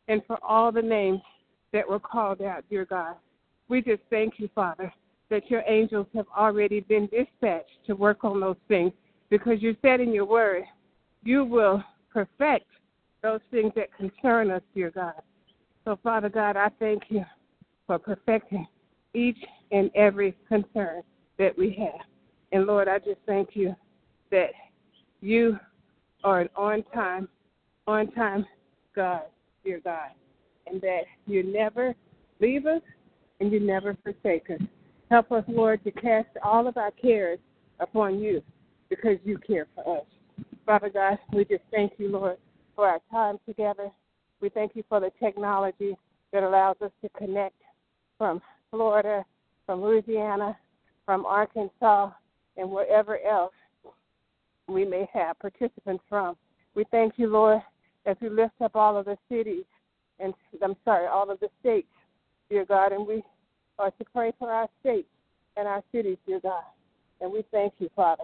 and 0.07 0.21
for 0.25 0.37
all 0.43 0.71
the 0.71 0.81
names 0.81 1.21
that 1.73 1.87
were 1.87 1.99
called 1.99 2.41
out, 2.41 2.63
dear 2.69 2.85
God, 2.85 3.15
we 3.69 3.81
just 3.81 4.01
thank 4.09 4.35
you, 4.37 4.49
Father, 4.53 4.93
that 5.29 5.49
your 5.49 5.63
angels 5.67 6.07
have 6.13 6.25
already 6.37 6.81
been 6.81 7.07
dispatched 7.07 7.85
to 7.87 7.93
work 7.93 8.23
on 8.23 8.39
those 8.39 8.57
things 8.67 8.91
because 9.29 9.61
you 9.61 9.75
said 9.81 10.01
in 10.01 10.13
your 10.13 10.25
word, 10.25 10.63
you 11.23 11.45
will 11.45 11.81
perfect 12.13 12.67
those 13.23 13.39
things 13.51 13.71
that 13.75 13.95
concern 13.95 14.51
us, 14.51 14.61
dear 14.75 14.91
God. 14.91 15.13
So, 15.85 15.97
Father 16.03 16.29
God, 16.29 16.57
I 16.57 16.69
thank 16.79 17.03
you 17.09 17.23
for 17.87 17.97
perfecting 17.97 18.67
each 19.13 19.37
and 19.71 19.89
every 19.95 20.35
concern 20.47 21.01
that 21.39 21.57
we 21.57 21.71
have. 21.79 22.05
And 22.51 22.65
Lord, 22.65 22.87
I 22.87 22.99
just 22.99 23.19
thank 23.25 23.51
you 23.53 23.75
that 24.31 24.51
you 25.21 25.57
are 26.23 26.41
an 26.41 26.49
on 26.55 26.83
time, 26.93 27.29
on 27.87 28.11
time 28.11 28.45
God, 28.95 29.21
dear 29.63 29.81
God, 29.83 30.09
and 30.67 30.81
that 30.81 31.01
you 31.25 31.43
never 31.43 31.95
leave 32.39 32.65
us 32.65 32.81
and 33.39 33.51
you 33.51 33.59
never 33.59 33.97
forsake 34.03 34.49
us. 34.49 34.61
Help 35.09 35.31
us, 35.31 35.43
Lord, 35.47 35.83
to 35.83 35.91
cast 35.91 36.29
all 36.43 36.67
of 36.67 36.77
our 36.77 36.91
cares 36.91 37.39
upon 37.79 38.19
you 38.19 38.41
because 38.89 39.17
you 39.23 39.37
care 39.37 39.67
for 39.75 39.99
us. 39.99 40.45
Father 40.65 40.89
God, 40.89 41.17
we 41.33 41.45
just 41.45 41.63
thank 41.71 41.93
you, 41.97 42.09
Lord, 42.09 42.37
for 42.75 42.87
our 42.87 42.99
time 43.09 43.37
together. 43.45 43.89
We 44.41 44.49
thank 44.49 44.75
you 44.75 44.83
for 44.87 44.99
the 44.99 45.11
technology 45.19 45.97
that 46.31 46.43
allows 46.43 46.77
us 46.81 46.91
to 47.01 47.09
connect 47.09 47.55
from 48.17 48.41
Florida, 48.69 49.25
from 49.65 49.81
Louisiana, 49.81 50.57
from 51.05 51.25
Arkansas, 51.25 52.11
and 52.57 52.69
wherever 52.69 53.19
else 53.19 53.53
we 54.67 54.85
may 54.85 55.07
have 55.13 55.39
participants 55.39 56.03
from. 56.07 56.35
We 56.75 56.85
thank 56.91 57.13
you, 57.17 57.27
Lord, 57.27 57.61
as 58.05 58.17
we 58.21 58.29
lift 58.29 58.53
up 58.61 58.75
all 58.75 58.97
of 58.97 59.05
the 59.05 59.17
cities 59.29 59.63
and 60.19 60.33
I'm 60.63 60.75
sorry, 60.85 61.07
all 61.07 61.29
of 61.31 61.39
the 61.39 61.49
states, 61.59 61.87
dear 62.49 62.65
God, 62.65 62.91
and 62.91 63.07
we 63.07 63.23
are 63.79 63.91
to 63.91 64.05
pray 64.13 64.31
for 64.37 64.51
our 64.51 64.67
states 64.79 65.07
and 65.57 65.67
our 65.67 65.83
cities, 65.91 66.17
dear 66.27 66.39
God. 66.39 66.63
And 67.19 67.31
we 67.31 67.43
thank 67.51 67.73
you, 67.79 67.89
Father, 67.95 68.23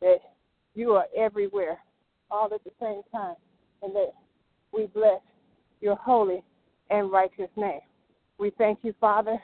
that 0.00 0.18
you 0.74 0.92
are 0.92 1.06
everywhere 1.16 1.78
all 2.30 2.48
at 2.54 2.62
the 2.64 2.70
same 2.80 3.02
time 3.10 3.34
and 3.82 3.94
that 3.94 4.12
we 4.72 4.86
bless 4.86 5.20
your 5.80 5.96
holy 5.96 6.42
and 6.90 7.10
righteous 7.10 7.50
name. 7.56 7.80
We 8.38 8.50
thank 8.56 8.78
you, 8.82 8.94
Father, 9.00 9.38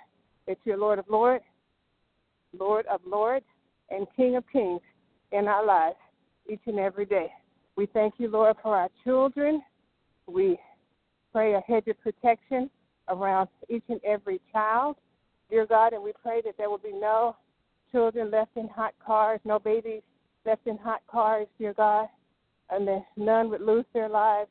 that 0.46 0.58
you're 0.64 0.78
Lord 0.78 0.98
of 0.98 1.06
Lords, 1.08 1.44
Lord 2.58 2.86
of 2.86 3.00
Lords, 3.06 3.44
and 3.90 4.06
King 4.16 4.36
of 4.36 4.44
Kings 4.52 4.80
in 5.32 5.48
our 5.48 5.64
lives 5.64 5.96
each 6.50 6.60
and 6.66 6.78
every 6.78 7.04
day. 7.04 7.30
We 7.76 7.86
thank 7.86 8.14
you, 8.18 8.28
Lord, 8.28 8.56
for 8.62 8.76
our 8.76 8.88
children. 9.04 9.62
We 10.28 10.58
pray 11.32 11.54
a 11.54 11.60
hedge 11.60 11.88
of 11.88 12.00
protection 12.00 12.70
around 13.08 13.48
each 13.68 13.84
and 13.88 14.00
every 14.04 14.40
child, 14.52 14.96
dear 15.50 15.66
God, 15.66 15.92
and 15.92 16.02
we 16.02 16.12
pray 16.22 16.42
that 16.44 16.56
there 16.58 16.68
will 16.68 16.78
be 16.78 16.92
no 16.92 17.36
children 17.90 18.30
left 18.30 18.56
in 18.56 18.68
hot 18.68 18.94
cars, 19.04 19.40
no 19.44 19.58
babies 19.58 20.02
left 20.44 20.66
in 20.66 20.76
hot 20.78 21.00
cars, 21.10 21.46
dear 21.58 21.72
God, 21.72 22.08
and 22.70 22.86
that 22.86 23.04
none 23.16 23.48
would 23.50 23.62
lose 23.62 23.86
their 23.94 24.08
lives 24.08 24.50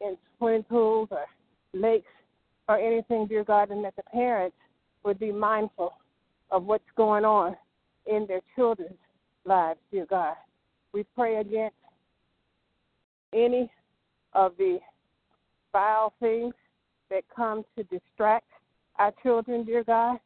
in 0.00 0.16
swimming 0.38 0.62
pools 0.64 1.08
or 1.10 1.26
lakes 1.74 2.10
or 2.68 2.78
anything, 2.78 3.26
dear 3.26 3.44
God, 3.44 3.70
and 3.70 3.84
that 3.84 3.96
the 3.96 4.02
parents 4.04 4.56
would 5.04 5.18
be 5.18 5.32
mindful 5.32 5.94
of 6.50 6.64
what's 6.64 6.84
going 6.96 7.24
on 7.24 7.56
in 8.06 8.26
their 8.26 8.40
children's 8.56 8.98
lives, 9.44 9.78
dear 9.92 10.06
God. 10.06 10.34
We 10.92 11.04
pray 11.14 11.36
against 11.36 11.76
any 13.32 13.70
of 14.32 14.52
the 14.58 14.78
vile 15.72 16.12
things 16.20 16.54
that 17.10 17.24
come 17.34 17.64
to 17.76 17.84
distract 17.84 18.46
our 18.98 19.12
children, 19.22 19.64
dear 19.64 19.84
God. 19.84 20.18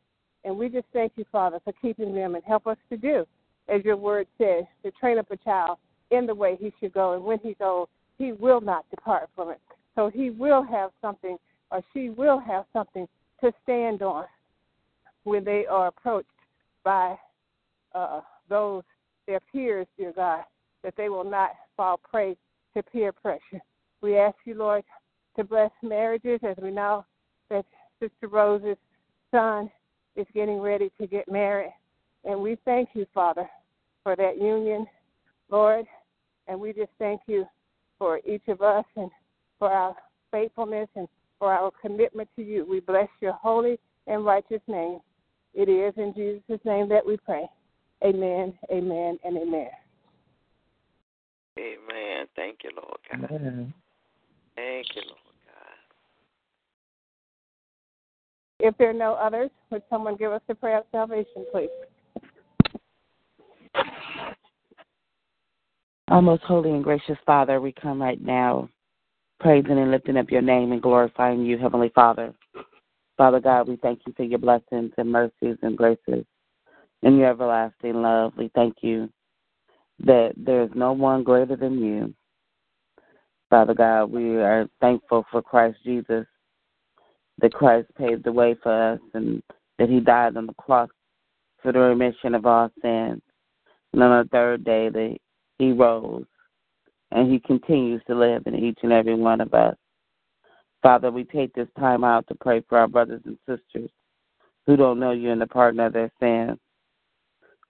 And 0.45 0.57
we 0.57 0.69
just 0.69 0.87
thank 0.93 1.13
you, 1.17 1.25
Father, 1.33 1.59
for 1.65 1.73
keeping 1.81 2.15
them 2.15 2.35
and 2.35 2.45
help 2.45 2.67
us 2.67 2.77
to 2.91 2.97
do, 2.97 3.27
as 3.69 3.85
your 3.85 3.97
word 3.97 4.27
says, 4.37 4.65
to 4.85 4.91
train 4.93 5.19
up 5.19 5.31
a 5.31 5.37
child 5.39 5.79
in 6.11 6.27
the 6.27 6.35
way 6.35 6.57
he 6.61 6.73
should 6.81 6.93
go. 6.93 7.15
And 7.15 7.25
when 7.25 7.39
he's 7.43 7.57
old, 7.61 7.89
he 8.19 8.33
will 8.33 8.61
not 8.61 8.85
depart 8.91 9.31
from 9.35 9.51
it. 9.51 9.61
So 9.95 10.11
he 10.13 10.31
will 10.31 10.63
have 10.63 10.91
something, 11.01 11.37
or 11.71 11.81
she 11.93 12.11
will 12.11 12.39
have 12.39 12.65
something 12.73 13.09
to 13.43 13.53
stand 13.63 14.03
on 14.03 14.27
when 15.25 15.45
they 15.45 15.65
are 15.67 15.87
approached 15.89 16.29
by 16.85 17.17
uh, 17.95 18.21
those, 18.49 18.83
their 19.27 19.41
peers, 19.41 19.87
dear 19.97 20.13
God, 20.15 20.45
that 20.83 20.95
they 20.97 21.09
will 21.09 21.25
not 21.25 21.51
fall 21.77 21.99
prey 21.99 22.37
to 22.77 22.83
peer 22.83 23.13
pressure. 23.13 23.63
We 24.03 24.19
ask 24.19 24.37
you, 24.45 24.55
Lord, 24.55 24.85
to 25.37 25.45
bless 25.45 25.71
marriages 25.83 26.41
as 26.43 26.57
we 26.63 26.71
know 26.71 27.05
that 27.51 27.65
Sister 28.01 28.29
Rose's 28.29 28.77
son 29.31 29.71
is 30.17 30.27
getting 30.35 30.61
ready 30.61 30.91
to 31.01 31.07
get 31.07 31.31
married. 31.31 31.75
And 32.25 32.41
we 32.41 32.57
thank 32.65 32.91
you, 32.95 33.07
Father, 33.13 33.49
for 34.03 34.17
that 34.17 34.41
union, 34.41 34.87
Lord. 35.51 35.87
And 36.47 36.61
we 36.61 36.73
just 36.73 36.91
thank 36.99 37.21
you 37.27 37.47
for 37.99 38.21
each 38.27 38.47
of 38.49 38.63
us 38.63 38.85
and 38.97 39.11
for 39.59 39.71
our 39.71 39.95
faithfulness 40.31 40.89
and 40.97 41.09
for 41.39 41.53
our 41.53 41.71
commitment 41.81 42.29
to 42.37 42.43
you. 42.43 42.67
We 42.69 42.81
bless 42.81 43.09
your 43.21 43.33
holy 43.33 43.79
and 44.07 44.25
righteous 44.25 44.61
name. 44.67 45.01
It 45.55 45.69
is 45.69 45.95
in 45.97 46.13
Jesus' 46.15 46.65
name 46.65 46.89
that 46.89 47.07
we 47.07 47.17
pray. 47.17 47.47
Amen, 48.05 48.55
amen, 48.71 49.19
and 49.25 49.37
amen. 49.37 49.69
Amen. 51.59 52.27
Thank 52.35 52.59
you, 52.65 52.71
Lord 52.77 52.99
God. 53.11 53.31
Amen. 53.31 53.75
Thank 54.57 54.87
you, 54.95 55.03
Lord 55.07 55.19
God. 55.47 55.55
If 58.61 58.77
there 58.79 58.91
are 58.91 58.93
no 58.93 59.15
others, 59.15 59.51
would 59.71 59.83
someone 59.91 60.17
give 60.17 60.33
us 60.33 60.43
the 60.49 60.55
prayer 60.55 60.79
of 60.79 60.85
salvation, 60.93 61.47
please? 61.53 61.69
Our 66.09 66.23
most 66.23 66.43
holy 66.43 66.71
and 66.71 66.85
gracious 66.85 67.19
Father, 67.27 67.61
we 67.61 67.73
come 67.73 68.01
right 68.01 68.21
now 68.21 68.69
praising 69.41 69.79
and 69.79 69.91
lifting 69.91 70.17
up 70.17 70.31
your 70.31 70.43
name 70.43 70.73
and 70.73 70.81
glorifying 70.81 71.45
you, 71.45 71.59
Heavenly 71.59 71.91
Father. 71.95 72.33
Father 73.17 73.41
God, 73.41 73.69
we 73.69 73.77
thank 73.77 74.01
you 74.07 74.13
for 74.17 74.23
your 74.23 74.39
blessings 74.39 74.93
and 74.97 75.11
mercies 75.11 75.57
and 75.63 75.77
graces 75.77 76.25
and 77.03 77.19
your 77.19 77.29
everlasting 77.29 78.03
love. 78.03 78.33
We 78.37 78.51
thank 78.55 78.77
you 78.81 79.09
that 80.01 80.33
there 80.37 80.63
is 80.63 80.71
no 80.75 80.93
one 80.93 81.23
greater 81.23 81.57
than 81.57 81.79
you. 81.79 82.15
Father 83.51 83.75
God, 83.75 84.07
we 84.07 84.37
are 84.37 84.69
thankful 84.81 85.25
for 85.31 85.43
Christ 85.43 85.79
Jesus, 85.85 86.27
that 87.41 87.53
Christ 87.53 87.89
paved 87.97 88.25
the 88.25 88.33
way 88.33 88.57
for 88.63 88.93
us 88.93 89.01
and 89.15 89.43
that 89.79 89.89
he 89.89 90.01
died 90.01 90.37
on 90.37 90.47
the 90.47 90.55
cross 90.55 90.89
for 91.63 91.73
the 91.73 91.79
remission 91.79 92.35
of 92.35 92.47
all 92.47 92.71
sins. 92.83 93.23
And 93.93 94.03
on 94.03 94.25
the 94.25 94.29
third 94.31 94.65
day 94.65 94.89
that 94.89 95.17
he 95.59 95.73
rose 95.73 96.27
and 97.11 97.31
he 97.31 97.39
continues 97.39 98.03
to 98.07 98.15
live 98.15 98.43
in 98.47 98.55
each 98.57 98.79
and 98.83 98.93
every 98.93 99.15
one 99.15 99.41
of 99.41 99.55
us. 99.55 99.77
Father, 100.83 101.11
we 101.11 101.25
take 101.25 101.55
this 101.55 101.69
time 101.79 102.05
out 102.05 102.27
to 102.29 102.35
pray 102.35 102.63
for 102.69 102.79
our 102.79 102.89
brothers 102.89 103.23
and 103.25 103.39
sisters 103.49 103.91
who 104.67 104.77
don't 104.77 104.99
know 104.99 105.13
you 105.13 105.31
in 105.31 105.39
the 105.39 105.47
pardon 105.47 105.81
of 105.81 105.93
their 105.93 106.13
sins. 106.21 106.59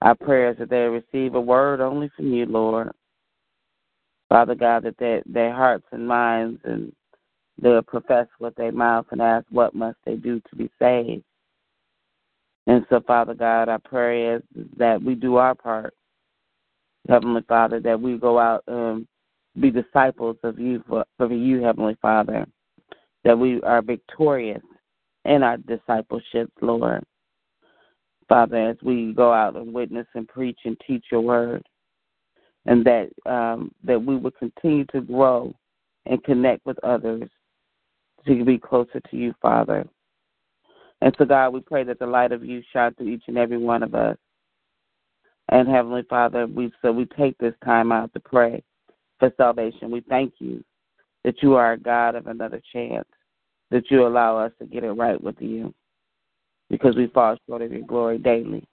Our 0.02 0.14
prayers 0.14 0.56
that 0.58 0.70
they 0.70 0.78
receive 0.78 1.34
a 1.34 1.40
word 1.40 1.80
only 1.80 2.10
from 2.16 2.32
you, 2.32 2.46
Lord. 2.46 2.90
Father 4.34 4.56
God, 4.56 4.82
that 4.82 4.98
they, 4.98 5.22
their 5.26 5.54
hearts 5.54 5.86
and 5.92 6.08
minds 6.08 6.60
and 6.64 6.92
they'll 7.62 7.82
profess 7.82 8.26
with 8.40 8.52
their 8.56 8.72
mouth 8.72 9.06
and 9.12 9.22
ask 9.22 9.46
what 9.50 9.76
must 9.76 9.96
they 10.04 10.16
do 10.16 10.40
to 10.50 10.56
be 10.56 10.68
saved. 10.76 11.22
And 12.66 12.84
so, 12.90 13.00
Father 13.06 13.34
God, 13.34 13.68
our 13.68 13.78
prayer 13.78 14.38
is 14.38 14.42
that 14.76 15.00
we 15.00 15.14
do 15.14 15.36
our 15.36 15.54
part. 15.54 15.94
Heavenly 17.08 17.42
Father, 17.48 17.78
that 17.78 18.00
we 18.00 18.18
go 18.18 18.40
out 18.40 18.64
and 18.66 19.06
be 19.60 19.70
disciples 19.70 20.36
of 20.42 20.58
you 20.58 20.82
for 20.88 21.04
you, 21.32 21.62
Heavenly 21.62 21.96
Father. 22.02 22.44
That 23.22 23.38
we 23.38 23.62
are 23.62 23.82
victorious 23.82 24.64
in 25.26 25.44
our 25.44 25.58
discipleship, 25.58 26.50
Lord. 26.60 27.04
Father, 28.28 28.70
as 28.70 28.78
we 28.82 29.12
go 29.12 29.32
out 29.32 29.54
and 29.54 29.72
witness 29.72 30.08
and 30.16 30.26
preach 30.26 30.58
and 30.64 30.76
teach 30.84 31.04
your 31.12 31.20
word, 31.20 31.62
and 32.66 32.84
that 32.84 33.08
um, 33.26 33.72
that 33.84 34.02
we 34.02 34.16
would 34.16 34.36
continue 34.38 34.84
to 34.86 35.00
grow 35.00 35.54
and 36.06 36.22
connect 36.24 36.64
with 36.66 36.82
others 36.84 37.28
to 38.26 38.44
be 38.44 38.58
closer 38.58 39.00
to 39.10 39.16
you, 39.16 39.34
Father. 39.40 39.86
And 41.00 41.14
so, 41.18 41.24
God, 41.24 41.50
we 41.50 41.60
pray 41.60 41.84
that 41.84 41.98
the 41.98 42.06
light 42.06 42.32
of 42.32 42.44
you 42.44 42.62
shine 42.72 42.94
through 42.94 43.08
each 43.08 43.24
and 43.26 43.36
every 43.36 43.58
one 43.58 43.82
of 43.82 43.94
us. 43.94 44.16
And 45.50 45.68
Heavenly 45.68 46.04
Father, 46.08 46.46
we 46.46 46.72
so 46.80 46.90
we 46.90 47.04
take 47.04 47.36
this 47.38 47.54
time 47.64 47.92
out 47.92 48.12
to 48.14 48.20
pray 48.20 48.62
for 49.18 49.30
salvation. 49.36 49.90
We 49.90 50.00
thank 50.08 50.34
you 50.38 50.64
that 51.24 51.42
you 51.42 51.54
are 51.54 51.72
a 51.72 51.78
God 51.78 52.14
of 52.14 52.26
another 52.26 52.62
chance, 52.72 53.08
that 53.70 53.90
you 53.90 54.06
allow 54.06 54.38
us 54.38 54.52
to 54.58 54.66
get 54.66 54.84
it 54.84 54.92
right 54.92 55.22
with 55.22 55.36
you 55.40 55.74
because 56.70 56.96
we 56.96 57.08
fall 57.08 57.36
short 57.46 57.62
of 57.62 57.72
your 57.72 57.82
glory 57.82 58.18
daily, 58.18 58.66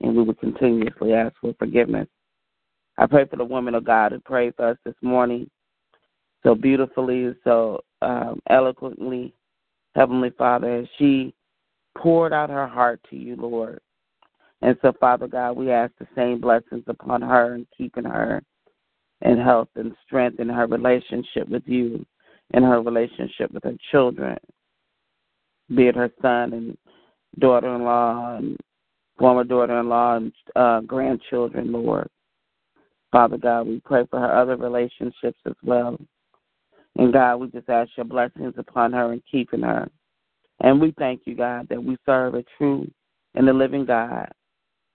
and 0.00 0.16
we 0.16 0.22
will 0.22 0.34
continuously 0.34 1.12
ask 1.12 1.34
for 1.40 1.54
forgiveness. 1.58 2.08
I 2.96 3.06
pray 3.06 3.24
for 3.26 3.36
the 3.36 3.44
woman 3.44 3.74
of 3.74 3.84
God 3.84 4.12
who 4.12 4.20
prayed 4.20 4.54
for 4.56 4.68
us 4.68 4.78
this 4.84 4.94
morning 5.02 5.50
so 6.42 6.54
beautifully, 6.54 7.34
so 7.42 7.80
um, 8.02 8.40
eloquently, 8.50 9.34
Heavenly 9.94 10.30
Father, 10.36 10.86
she 10.98 11.34
poured 11.96 12.32
out 12.32 12.50
her 12.50 12.66
heart 12.66 13.00
to 13.10 13.16
you, 13.16 13.36
Lord. 13.36 13.80
And 14.62 14.76
so, 14.82 14.92
Father 14.98 15.26
God, 15.26 15.52
we 15.52 15.70
ask 15.70 15.92
the 15.98 16.06
same 16.14 16.40
blessings 16.40 16.84
upon 16.86 17.22
her 17.22 17.54
and 17.54 17.66
keeping 17.76 18.04
her 18.04 18.42
in 19.22 19.38
health 19.38 19.68
and 19.76 19.94
strength 20.06 20.40
in 20.40 20.48
her 20.48 20.66
relationship 20.66 21.48
with 21.48 21.62
you, 21.66 22.04
in 22.52 22.62
her 22.62 22.80
relationship 22.80 23.50
with 23.52 23.64
her 23.64 23.76
children, 23.90 24.36
be 25.74 25.88
it 25.88 25.96
her 25.96 26.10
son 26.20 26.52
and 26.52 26.78
daughter 27.38 27.74
in 27.74 27.84
law 27.84 28.36
and 28.36 28.56
former 29.18 29.44
daughter 29.44 29.80
in 29.80 29.88
law 29.88 30.16
and 30.16 30.32
uh, 30.56 30.80
grandchildren, 30.80 31.72
Lord. 31.72 32.08
Father 33.14 33.38
God, 33.38 33.68
we 33.68 33.80
pray 33.84 34.04
for 34.10 34.18
her 34.18 34.36
other 34.36 34.56
relationships 34.56 35.38
as 35.46 35.54
well. 35.62 35.96
And 36.96 37.12
God, 37.12 37.36
we 37.36 37.46
just 37.46 37.68
ask 37.68 37.92
your 37.96 38.06
blessings 38.06 38.54
upon 38.58 38.92
her 38.92 39.12
and 39.12 39.22
keeping 39.30 39.62
her. 39.62 39.88
And 40.58 40.80
we 40.80 40.92
thank 40.98 41.20
you, 41.24 41.36
God, 41.36 41.68
that 41.70 41.82
we 41.82 41.96
serve 42.04 42.34
a 42.34 42.44
true 42.58 42.90
and 43.36 43.46
the 43.46 43.52
living 43.52 43.84
God, 43.84 44.32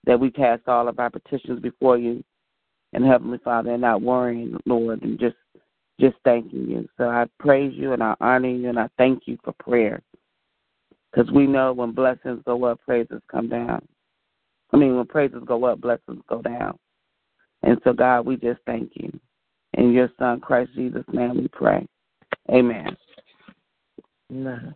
that 0.04 0.20
we 0.20 0.32
cast 0.32 0.68
all 0.68 0.90
of 0.90 1.00
our 1.00 1.10
petitions 1.10 1.62
before 1.62 1.98
you 1.98 2.22
and 2.92 3.06
Heavenly 3.06 3.38
Father 3.42 3.72
and 3.72 3.82
not 3.82 4.02
worrying, 4.02 4.58
Lord, 4.66 5.02
and 5.02 5.18
just 5.18 5.38
just 5.98 6.18
thanking 6.26 6.70
you. 6.70 6.90
So 6.98 7.06
I 7.06 7.26
praise 7.40 7.72
you 7.74 7.94
and 7.94 8.04
I 8.04 8.16
honor 8.20 8.50
you 8.50 8.68
and 8.68 8.80
I 8.80 8.90
thank 8.98 9.28
you 9.28 9.38
for 9.46 9.54
prayer. 9.64 10.02
Because 11.10 11.32
we 11.32 11.48
know 11.48 11.72
when 11.72 11.94
blessings 11.94 12.44
go 12.46 12.66
up, 12.66 12.82
praises 12.82 13.22
come 13.32 13.48
down. 13.48 13.88
I 14.74 14.78
mean, 14.78 14.98
when 14.98 15.06
praises 15.06 15.42
go 15.46 15.64
up, 15.64 15.80
blessings 15.80 16.22
go 16.28 16.42
down. 16.42 16.78
And 17.64 17.80
so, 17.84 17.94
God, 17.94 18.26
we 18.26 18.38
just 18.38 18.60
thank 18.66 18.92
you. 18.96 19.12
In 19.74 19.92
your 19.92 20.10
Son, 20.18 20.40
Christ 20.40 20.72
Jesus' 20.76 21.04
name, 21.12 21.38
we 21.38 21.48
pray. 21.50 21.86
Amen. 22.52 22.96
Amen. 24.32 24.74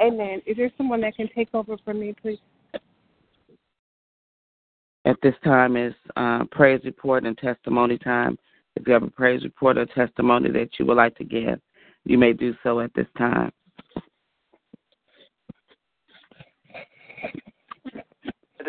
Amen. 0.00 0.42
Is 0.46 0.56
there 0.56 0.70
someone 0.76 1.00
that 1.02 1.16
can 1.16 1.28
take 1.34 1.48
over 1.54 1.76
for 1.84 1.94
me, 1.94 2.14
please? 2.20 2.38
At 5.04 5.16
this 5.22 5.34
time 5.44 5.76
is 5.76 5.94
uh, 6.16 6.44
praise 6.50 6.80
report 6.84 7.24
and 7.24 7.36
testimony 7.38 7.98
time. 7.98 8.38
If 8.76 8.86
you 8.86 8.92
have 8.92 9.02
a 9.02 9.10
praise 9.10 9.42
report 9.44 9.78
or 9.78 9.86
testimony 9.86 10.50
that 10.52 10.70
you 10.78 10.86
would 10.86 10.96
like 10.96 11.16
to 11.16 11.24
give, 11.24 11.60
you 12.04 12.18
may 12.18 12.32
do 12.32 12.54
so 12.62 12.80
at 12.80 12.92
this 12.94 13.06
time. 13.16 13.50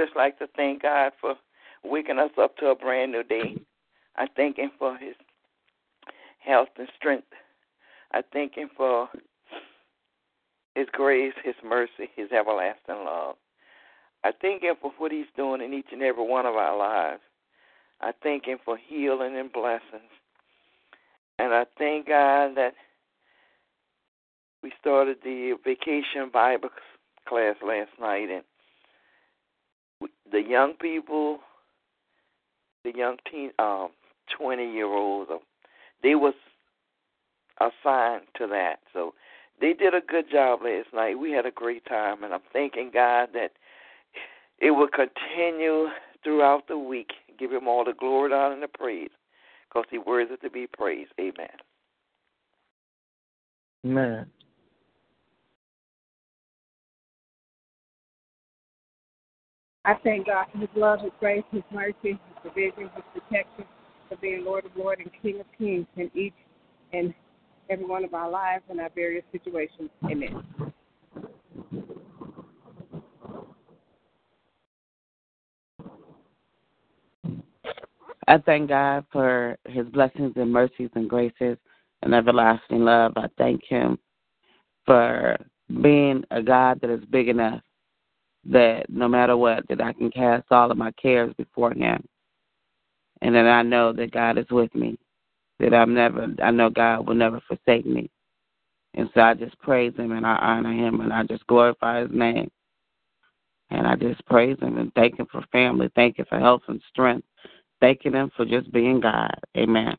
Just 0.02 0.16
like 0.16 0.40
to 0.40 0.48
thank 0.56 0.82
God 0.82 1.12
for 1.22 1.36
waking 1.84 2.18
us 2.18 2.32
up 2.42 2.58
to 2.58 2.68
a 2.68 2.76
brand 2.76 3.12
new 3.12 3.22
day. 3.22 3.56
I 4.16 4.26
thank 4.36 4.58
Him 4.58 4.72
for 4.80 4.98
His 4.98 5.14
health 6.40 6.70
and 6.80 6.88
strength. 6.98 7.28
I 8.12 8.24
thank 8.34 8.56
Him 8.56 8.70
for 8.76 9.10
His 10.74 10.88
grace, 10.92 11.34
His 11.44 11.54
mercy, 11.64 12.10
His 12.16 12.32
everlasting 12.32 13.06
love. 13.06 13.36
I 14.24 14.32
thank 14.42 14.64
Him 14.64 14.74
for 14.82 14.92
what 14.98 15.12
He's 15.12 15.28
doing 15.38 15.62
in 15.62 15.72
each 15.72 15.86
and 15.92 16.02
every 16.02 16.28
one 16.28 16.48
of 16.48 16.56
our 16.56 16.76
lives. 16.76 17.22
I 18.02 18.12
thank 18.24 18.46
Him 18.46 18.58
for 18.66 18.78
healing 18.78 19.38
and 19.38 19.54
blessings. 19.54 20.12
And 21.38 21.54
I 21.54 21.66
thank 21.78 22.08
God 22.08 22.56
that 22.56 22.74
we 24.64 24.72
started 24.80 25.18
the 25.24 25.58
vacation 25.64 26.32
Bible 26.34 26.70
class 27.28 27.56
last 27.64 27.92
night, 28.00 28.30
and 28.32 28.44
the 30.32 30.42
young 30.42 30.74
people, 30.74 31.40
the 32.84 32.94
young 32.96 33.18
teen, 33.30 33.52
um, 33.60 33.90
twenty 34.38 34.72
year 34.72 34.88
olds, 34.88 35.32
they 36.04 36.16
was 36.16 36.34
assigned 37.60 38.24
to 38.38 38.48
that. 38.48 38.80
So 38.94 39.14
they 39.60 39.74
did 39.74 39.94
a 39.94 40.02
good 40.02 40.26
job 40.32 40.62
last 40.64 40.88
night. 40.94 41.20
We 41.20 41.32
had 41.32 41.46
a 41.46 41.52
great 41.52 41.86
time, 41.86 42.24
and 42.24 42.34
I'm 42.34 42.42
thanking 42.52 42.92
God 42.94 43.30
that 43.34 43.52
it 44.60 44.72
will 44.72 44.88
continue 44.88 45.88
throughout 46.24 46.68
the 46.68 46.78
week. 46.78 47.12
Give 47.38 47.52
Him 47.52 47.68
all 47.68 47.84
the 47.86 47.94
glory, 47.94 48.34
honor, 48.34 48.54
and 48.54 48.64
the 48.64 48.68
praise, 48.68 49.10
because 49.70 49.86
He 49.90 49.98
worthy 49.98 50.38
to 50.38 50.50
be 50.50 50.68
praised. 50.68 51.12
Amen. 51.20 51.50
Amen. 53.86 54.26
I 59.84 59.96
thank 60.04 60.28
God 60.28 60.46
for 60.52 60.60
His 60.60 60.70
love, 60.76 61.02
His 61.02 61.12
grace, 61.20 61.44
His 61.52 61.63
mercy, 61.72 61.96
His 62.04 62.20
provision, 62.41 62.89
His 62.96 63.04
protection, 63.13 63.65
for 64.10 64.17
being 64.17 64.46
Lord 64.46 64.65
of 64.65 64.72
Lords 64.76 65.02
and 65.04 65.12
King 65.22 65.39
of 65.39 65.48
Kings 65.58 65.88
in 65.98 66.12
each 66.13 66.34
and 66.94 67.13
every 67.70 67.86
one 67.86 68.04
of 68.04 68.13
our 68.13 68.30
lives 68.30 68.63
and 68.70 68.80
our 68.80 68.91
various 68.94 69.24
situations. 69.32 69.89
Amen. 70.06 70.44
I 78.28 78.38
thank 78.38 78.70
God 78.70 79.06
for 79.12 79.58
his 79.65 79.88
blessings 79.88 80.34
and 80.36 80.52
mercies 80.52 80.89
and 80.94 81.10
graces 81.10 81.58
and 82.04 82.13
everlasting 82.13 82.86
love. 82.86 83.13
I 83.15 83.28
thank 83.38 83.62
him 83.67 83.98
for 84.86 85.38
being 85.82 86.24
a 86.32 86.41
God 86.41 86.80
that 86.82 86.89
is 86.89 87.04
big 87.06 87.30
enough 87.30 87.62
that 88.45 88.89
no 88.89 89.08
matter 89.08 89.38
what, 89.38 89.67
that 89.69 89.82
I 89.82 89.93
can 89.93 90.12
cast 90.12 90.45
all 90.51 90.71
of 90.71 90.77
my 90.77 90.91
cares 90.93 91.34
before 91.38 91.73
him. 91.73 92.04
And 93.21 93.36
that 93.36 93.45
I 93.47 93.62
know 93.62 93.93
that 93.93 94.12
God 94.12 94.38
is 94.38 94.49
with 94.49 94.73
me. 94.73 94.97
That 95.60 95.75
I'm 95.75 95.93
never 95.93 96.27
I 96.43 96.49
know 96.49 96.71
God 96.71 97.08
will 97.08 97.15
never 97.15 97.39
forsake 97.47 97.86
me. 97.86 98.10
And 98.95 99.10
so 99.13 99.21
I 99.21 99.36
just 99.36 99.58
praise 99.60 99.93
him 99.95 100.12
and 100.12 100.25
I 100.25 100.36
honor 100.36 100.73
him 100.73 101.01
and 101.01 101.13
I 101.13 101.23
just 101.23 101.45
glorify 101.47 102.01
his 102.01 102.12
name. 102.12 102.49
And 103.69 103.88
I 103.88 103.95
just 103.95 104.25
praise 104.25 104.58
him 104.60 104.77
and 104.77 104.93
thank 104.95 105.17
him 105.19 105.27
for 105.32 105.43
family, 105.51 105.89
thank 105.95 106.19
him 106.19 106.25
for 106.27 106.39
health 106.39 106.63
and 106.67 106.82
strength, 106.89 107.25
thanking 107.80 108.13
him 108.13 108.32
for 108.36 108.45
just 108.45 108.71
being 108.71 108.99
God. 108.99 109.34
Amen. 109.56 109.95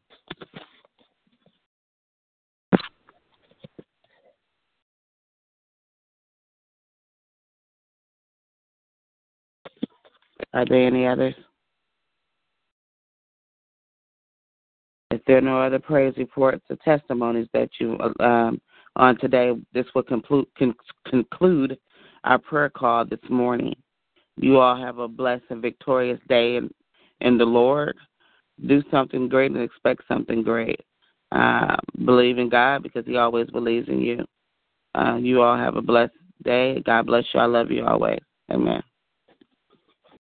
Are 10.54 10.64
there 10.64 10.86
any 10.86 11.06
others? 11.06 11.34
If 15.10 15.22
there 15.26 15.38
are 15.38 15.42
no 15.42 15.60
other 15.60 15.78
praise 15.78 16.14
reports 16.16 16.64
or 16.70 16.76
testimonies 16.84 17.48
that 17.52 17.68
you 17.78 17.98
um, 18.20 18.60
on 18.96 19.18
today, 19.18 19.52
this 19.74 19.86
will 19.94 20.02
conclude, 20.02 20.46
con- 20.58 20.74
conclude 21.06 21.78
our 22.24 22.38
prayer 22.38 22.70
call 22.70 23.04
this 23.04 23.20
morning. 23.28 23.74
You 24.36 24.58
all 24.58 24.76
have 24.76 24.98
a 24.98 25.08
blessed 25.08 25.44
and 25.50 25.60
victorious 25.60 26.20
day 26.28 26.56
in, 26.56 26.70
in 27.20 27.36
the 27.36 27.44
Lord. 27.44 27.94
Do 28.66 28.82
something 28.90 29.28
great 29.28 29.52
and 29.52 29.62
expect 29.62 30.02
something 30.08 30.42
great. 30.42 30.80
Uh, 31.30 31.76
believe 32.04 32.38
in 32.38 32.48
God 32.48 32.82
because 32.82 33.04
He 33.06 33.16
always 33.16 33.48
believes 33.50 33.88
in 33.88 34.00
you. 34.00 34.24
Uh, 34.94 35.16
you 35.16 35.42
all 35.42 35.56
have 35.56 35.76
a 35.76 35.82
blessed 35.82 36.12
day. 36.42 36.82
God 36.84 37.06
bless 37.06 37.24
you. 37.32 37.40
I 37.40 37.46
love 37.46 37.70
you 37.70 37.84
always. 37.84 38.20
Amen. 38.50 38.82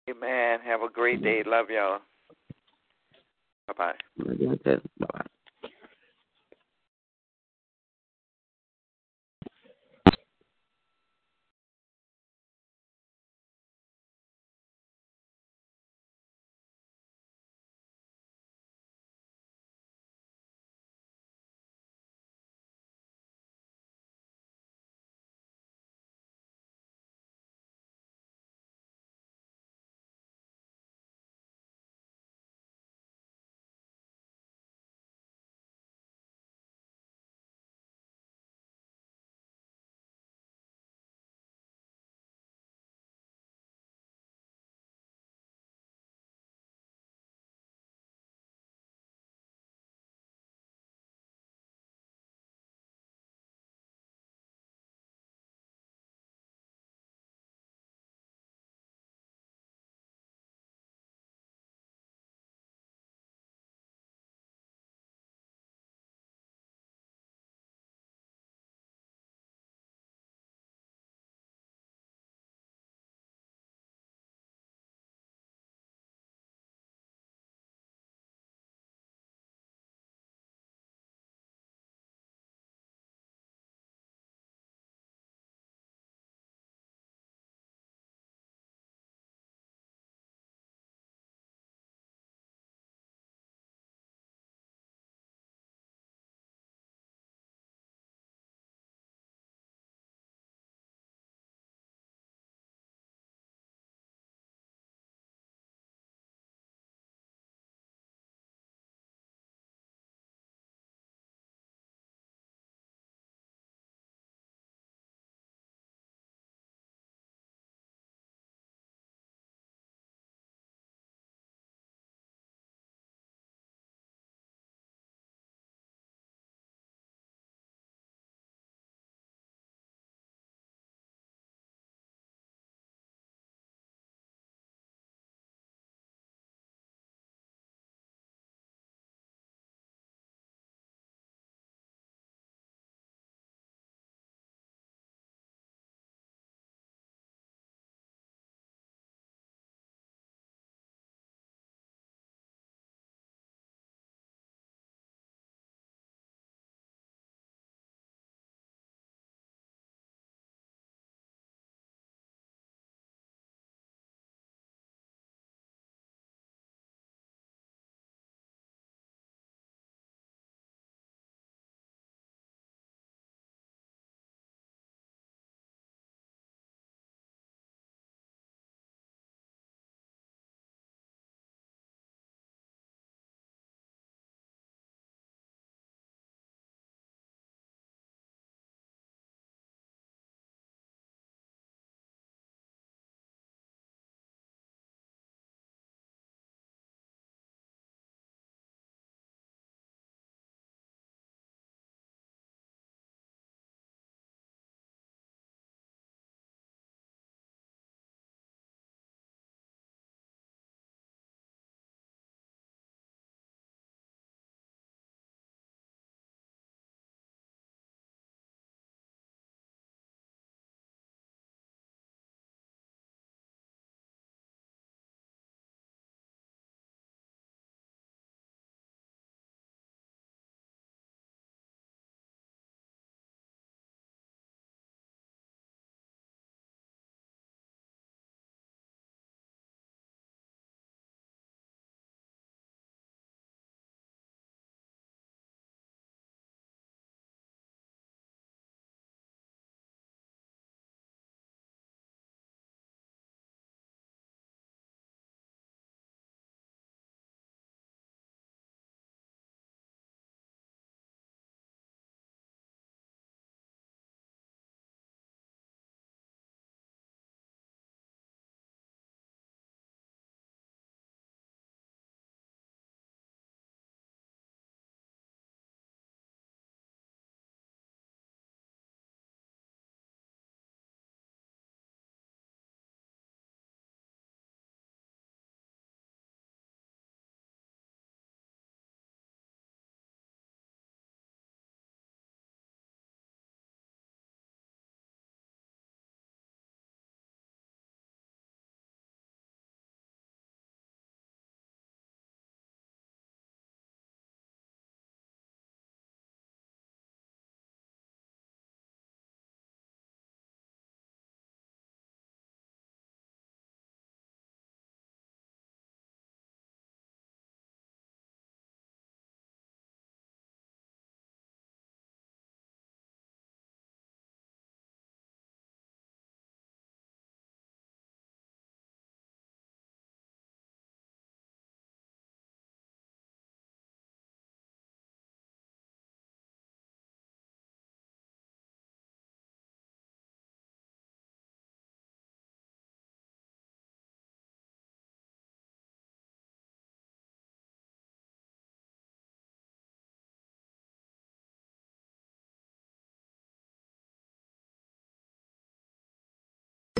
Amen. 0.09 0.59
Have 0.63 0.81
a 0.81 0.89
great 0.89 1.23
day. 1.23 1.43
Love 1.45 1.69
y'all. 1.69 1.99
Bye 3.67 3.73
bye. 3.77 3.93
Bye 4.17 4.77
bye. 4.99 5.25